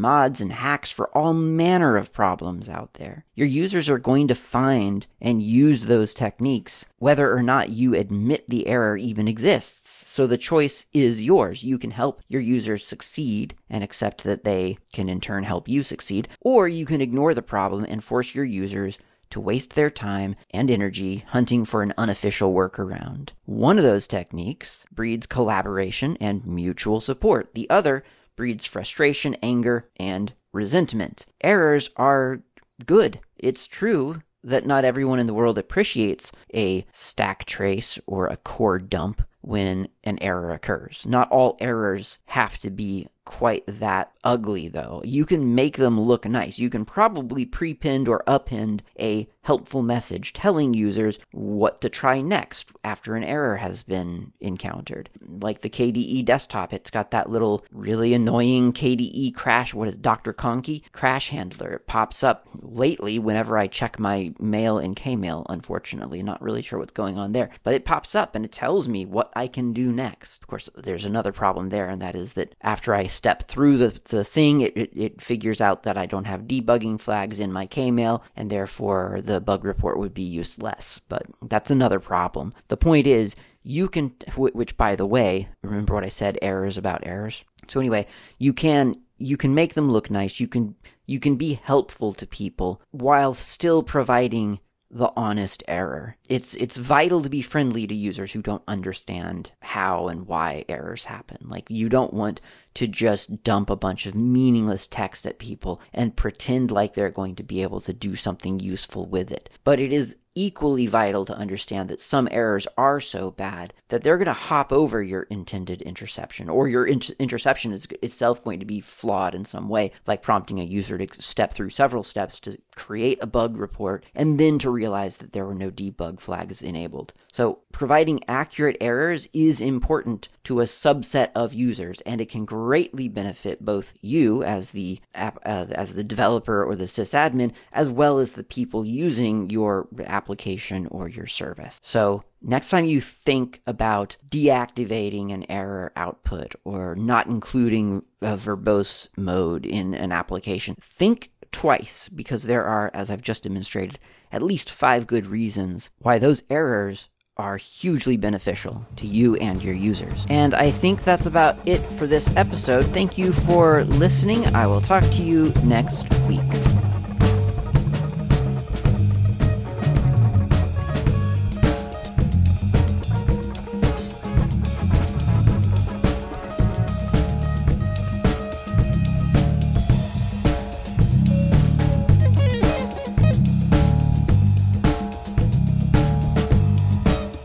mods 0.00 0.40
and 0.40 0.52
hacks 0.52 0.90
for 0.90 1.16
all 1.16 1.32
manner 1.34 1.96
of 1.96 2.12
problems 2.12 2.68
out 2.68 2.94
there. 2.94 3.24
Your 3.34 3.46
users 3.46 3.88
are 3.88 3.98
going 3.98 4.28
to 4.28 4.34
find 4.34 5.06
and 5.20 5.42
use 5.42 5.84
those 5.84 6.14
techniques 6.14 6.86
whether 7.02 7.34
or 7.34 7.42
not 7.42 7.68
you 7.68 7.96
admit 7.96 8.46
the 8.46 8.68
error 8.68 8.96
even 8.96 9.26
exists. 9.26 10.08
So 10.08 10.24
the 10.24 10.38
choice 10.38 10.86
is 10.92 11.24
yours. 11.24 11.64
You 11.64 11.76
can 11.76 11.90
help 11.90 12.22
your 12.28 12.40
users 12.40 12.86
succeed 12.86 13.56
and 13.68 13.82
accept 13.82 14.22
that 14.22 14.44
they 14.44 14.78
can 14.92 15.08
in 15.08 15.20
turn 15.20 15.41
help 15.44 15.68
you 15.68 15.82
succeed, 15.82 16.28
or 16.40 16.68
you 16.68 16.86
can 16.86 17.00
ignore 17.00 17.34
the 17.34 17.42
problem 17.42 17.84
and 17.84 18.02
force 18.02 18.34
your 18.34 18.44
users 18.44 18.98
to 19.30 19.40
waste 19.40 19.74
their 19.74 19.90
time 19.90 20.36
and 20.50 20.70
energy 20.70 21.24
hunting 21.28 21.64
for 21.64 21.82
an 21.82 21.94
unofficial 21.96 22.52
workaround. 22.52 23.30
One 23.46 23.78
of 23.78 23.84
those 23.84 24.06
techniques 24.06 24.84
breeds 24.92 25.26
collaboration 25.26 26.16
and 26.20 26.46
mutual 26.46 27.00
support. 27.00 27.54
The 27.54 27.68
other 27.70 28.04
breeds 28.36 28.66
frustration, 28.66 29.36
anger, 29.42 29.88
and 29.96 30.34
resentment. 30.52 31.26
Errors 31.40 31.90
are 31.96 32.42
good. 32.84 33.20
It's 33.38 33.66
true 33.66 34.22
that 34.44 34.66
not 34.66 34.84
everyone 34.84 35.18
in 35.18 35.26
the 35.26 35.34
world 35.34 35.56
appreciates 35.56 36.32
a 36.54 36.84
stack 36.92 37.44
trace 37.44 37.98
or 38.06 38.26
a 38.26 38.36
core 38.36 38.78
dump 38.78 39.22
when 39.40 39.88
an 40.04 40.18
error 40.20 40.52
occurs. 40.52 41.04
Not 41.06 41.30
all 41.30 41.56
errors 41.60 42.18
have 42.26 42.58
to 42.58 42.70
be 42.70 43.08
quite 43.24 43.64
that 43.66 44.12
ugly, 44.24 44.68
though. 44.68 45.00
You 45.04 45.24
can 45.24 45.54
make 45.54 45.76
them 45.76 46.00
look 46.00 46.26
nice. 46.26 46.58
You 46.58 46.70
can 46.70 46.84
probably 46.84 47.44
prepend 47.44 48.08
or 48.08 48.22
append 48.26 48.82
a 48.98 49.28
helpful 49.42 49.82
message 49.82 50.32
telling 50.32 50.72
users 50.72 51.18
what 51.32 51.80
to 51.80 51.88
try 51.88 52.20
next 52.20 52.70
after 52.84 53.16
an 53.16 53.24
error 53.24 53.56
has 53.56 53.82
been 53.82 54.32
encountered. 54.40 55.10
Like 55.20 55.60
the 55.60 55.70
KDE 55.70 56.24
desktop, 56.24 56.72
it's 56.72 56.90
got 56.90 57.10
that 57.10 57.28
little 57.28 57.64
really 57.72 58.14
annoying 58.14 58.72
KDE 58.72 59.34
crash, 59.34 59.74
what 59.74 59.88
is 59.88 59.94
it, 59.94 60.02
Dr. 60.02 60.32
Konqi 60.32 60.82
crash 60.92 61.30
handler. 61.30 61.72
It 61.72 61.86
pops 61.86 62.22
up 62.22 62.46
lately 62.60 63.18
whenever 63.18 63.58
I 63.58 63.66
check 63.66 63.98
my 63.98 64.32
mail 64.38 64.78
in 64.78 64.94
Kmail, 64.94 65.44
unfortunately. 65.48 66.22
Not 66.22 66.42
really 66.42 66.62
sure 66.62 66.78
what's 66.78 66.92
going 66.92 67.18
on 67.18 67.32
there, 67.32 67.50
but 67.64 67.74
it 67.74 67.84
pops 67.84 68.14
up 68.14 68.36
and 68.36 68.44
it 68.44 68.52
tells 68.52 68.86
me 68.86 69.04
what 69.04 69.32
I 69.34 69.48
can 69.48 69.72
do 69.72 69.90
next. 69.90 70.40
Of 70.40 70.46
course, 70.46 70.68
there's 70.76 71.04
another 71.04 71.32
problem 71.32 71.70
there, 71.70 71.88
and 71.88 72.00
that 72.00 72.14
is 72.14 72.34
that 72.34 72.54
after 72.62 72.94
I 72.94 73.08
step 73.12 73.44
through 73.44 73.78
the, 73.78 74.00
the 74.04 74.24
thing, 74.24 74.62
it, 74.62 74.76
it, 74.76 74.90
it 74.94 75.20
figures 75.20 75.60
out 75.60 75.82
that 75.84 75.96
I 75.96 76.06
don't 76.06 76.24
have 76.24 76.42
debugging 76.42 77.00
flags 77.00 77.38
in 77.40 77.52
my 77.52 77.66
Kmail, 77.66 78.22
and 78.36 78.50
therefore 78.50 79.20
the 79.22 79.40
bug 79.40 79.64
report 79.64 79.98
would 79.98 80.14
be 80.14 80.22
useless. 80.22 81.00
But 81.08 81.26
that's 81.42 81.70
another 81.70 82.00
problem. 82.00 82.54
The 82.68 82.76
point 82.76 83.06
is, 83.06 83.36
you 83.62 83.88
can, 83.88 84.14
which 84.36 84.76
by 84.76 84.96
the 84.96 85.06
way, 85.06 85.48
remember 85.62 85.94
what 85.94 86.04
I 86.04 86.08
said, 86.08 86.38
errors 86.42 86.76
about 86.76 87.06
errors. 87.06 87.44
So 87.68 87.78
anyway, 87.80 88.06
you 88.38 88.52
can 88.52 88.96
you 89.18 89.36
can 89.36 89.54
make 89.54 89.74
them 89.74 89.90
look 89.90 90.10
nice. 90.10 90.40
You 90.40 90.48
can 90.48 90.74
you 91.06 91.20
can 91.20 91.36
be 91.36 91.54
helpful 91.54 92.12
to 92.14 92.26
people 92.26 92.82
while 92.90 93.34
still 93.34 93.82
providing 93.82 94.58
the 94.90 95.10
honest 95.16 95.62
error. 95.68 96.16
It's 96.28 96.54
it's 96.54 96.76
vital 96.76 97.22
to 97.22 97.30
be 97.30 97.40
friendly 97.40 97.86
to 97.86 97.94
users 97.94 98.32
who 98.32 98.42
don't 98.42 98.62
understand 98.68 99.52
how 99.60 100.08
and 100.08 100.26
why 100.26 100.64
errors 100.68 101.04
happen. 101.04 101.38
Like 101.42 101.70
you 101.70 101.88
don't 101.88 102.12
want 102.12 102.40
to 102.74 102.86
just 102.86 103.42
dump 103.44 103.70
a 103.70 103.76
bunch 103.76 104.06
of 104.06 104.14
meaningless 104.14 104.86
text 104.86 105.26
at 105.26 105.38
people 105.38 105.80
and 105.92 106.16
pretend 106.16 106.70
like 106.70 106.94
they're 106.94 107.10
going 107.10 107.34
to 107.36 107.42
be 107.42 107.62
able 107.62 107.80
to 107.80 107.92
do 107.92 108.14
something 108.14 108.60
useful 108.60 109.06
with 109.06 109.30
it. 109.30 109.50
But 109.64 109.80
it 109.80 109.92
is 109.92 110.16
equally 110.34 110.86
vital 110.86 111.24
to 111.26 111.36
understand 111.36 111.88
that 111.88 112.00
some 112.00 112.28
errors 112.30 112.66
are 112.78 113.00
so 113.00 113.30
bad 113.30 113.72
that 113.88 114.02
they're 114.02 114.16
going 114.16 114.26
to 114.26 114.32
hop 114.32 114.72
over 114.72 115.02
your 115.02 115.22
intended 115.24 115.82
interception, 115.82 116.48
or 116.48 116.68
your 116.68 116.86
inter- 116.86 117.14
interception 117.18 117.72
is 117.72 117.86
itself 118.02 118.42
going 118.42 118.60
to 118.60 118.66
be 118.66 118.80
flawed 118.80 119.34
in 119.34 119.44
some 119.44 119.68
way, 119.68 119.90
like 120.06 120.22
prompting 120.22 120.60
a 120.60 120.64
user 120.64 120.98
to 120.98 121.22
step 121.22 121.52
through 121.52 121.70
several 121.70 122.02
steps 122.02 122.40
to 122.40 122.56
create 122.74 123.18
a 123.20 123.26
bug 123.26 123.56
report 123.56 124.04
and 124.14 124.40
then 124.40 124.58
to 124.58 124.70
realize 124.70 125.18
that 125.18 125.32
there 125.32 125.46
were 125.46 125.54
no 125.54 125.70
debug 125.70 126.20
flags 126.20 126.62
enabled. 126.62 127.12
So, 127.30 127.60
providing 127.72 128.20
accurate 128.28 128.76
errors 128.80 129.28
is 129.32 129.60
important 129.60 130.28
to 130.44 130.60
a 130.60 130.64
subset 130.64 131.30
of 131.34 131.54
users, 131.54 132.00
and 132.02 132.20
it 132.20 132.28
can 132.28 132.44
greatly 132.44 133.08
benefit 133.08 133.64
both 133.64 133.94
you 134.00 134.42
as 134.42 134.70
the 134.70 135.00
app, 135.14 135.38
uh, 135.44 135.66
as 135.72 135.94
the 135.94 136.04
developer 136.04 136.64
or 136.64 136.76
the 136.76 136.84
sysadmin, 136.84 137.52
as 137.72 137.88
well 137.88 138.18
as 138.18 138.32
the 138.32 138.44
people 138.44 138.84
using 138.84 139.50
your 139.50 139.88
application 140.04 140.86
or 140.88 141.08
your 141.08 141.26
service. 141.26 141.80
So, 141.84 142.24
next 142.40 142.70
time 142.70 142.84
you 142.84 143.00
think 143.00 143.62
about 143.66 144.16
deactivating 144.28 145.32
an 145.32 145.50
error 145.50 145.92
output 145.96 146.54
or 146.64 146.94
not 146.96 147.26
including 147.26 148.04
a 148.20 148.36
verbose 148.36 149.08
mode 149.16 149.64
in 149.64 149.94
an 149.94 150.12
application, 150.12 150.76
think 150.80 151.30
twice 151.52 152.08
because 152.08 152.44
there 152.44 152.64
are, 152.64 152.90
as 152.94 153.10
I've 153.10 153.22
just 153.22 153.44
demonstrated, 153.44 153.98
at 154.32 154.42
least 154.42 154.70
five 154.70 155.06
good 155.06 155.26
reasons 155.26 155.90
why 155.98 156.18
those 156.18 156.42
errors 156.50 157.08
are 157.36 157.56
hugely 157.56 158.16
beneficial 158.16 158.84
to 158.96 159.06
you 159.06 159.36
and 159.36 159.62
your 159.62 159.74
users. 159.74 160.26
And 160.28 160.54
I 160.54 160.70
think 160.70 161.04
that's 161.04 161.26
about 161.26 161.56
it 161.66 161.80
for 161.80 162.06
this 162.06 162.34
episode. 162.36 162.84
Thank 162.86 163.16
you 163.16 163.32
for 163.32 163.84
listening. 163.84 164.44
I 164.54 164.66
will 164.66 164.80
talk 164.80 165.04
to 165.04 165.22
you 165.22 165.52
next 165.64 166.08
week. 166.28 166.40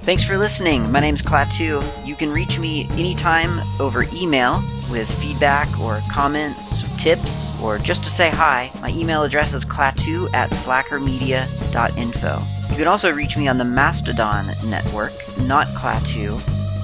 Thanks 0.07 0.23
for 0.23 0.37
listening. 0.37 0.83
My 0.83 1.01
name 1.01 1.09
name's 1.09 1.21
Klaatu. 1.21 1.83
You 2.07 2.15
can 2.15 2.31
reach 2.31 2.59
me 2.59 2.87
anytime 2.91 3.59
over 3.77 4.05
email 4.13 4.63
with 4.89 5.13
feedback 5.19 5.67
or 5.81 5.99
comments, 6.09 6.85
tips, 6.95 7.51
or 7.61 7.77
just 7.77 8.05
to 8.05 8.09
say 8.09 8.29
hi. 8.29 8.71
My 8.79 8.89
email 8.91 9.23
address 9.23 9.53
is 9.53 9.65
klaatu 9.65 10.33
at 10.33 10.51
slackermedia.info. 10.51 12.41
You 12.69 12.75
can 12.77 12.87
also 12.87 13.13
reach 13.13 13.35
me 13.35 13.49
on 13.49 13.57
the 13.57 13.65
Mastodon 13.65 14.45
network, 14.63 15.11
not 15.39 15.67
Klaatu, 15.75 16.39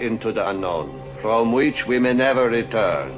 Into 0.00 0.32
the 0.32 0.48
unknown, 0.48 1.00
from 1.20 1.52
which 1.52 1.86
we 1.86 1.98
may 1.98 2.14
never 2.14 2.48
return. 2.48 3.12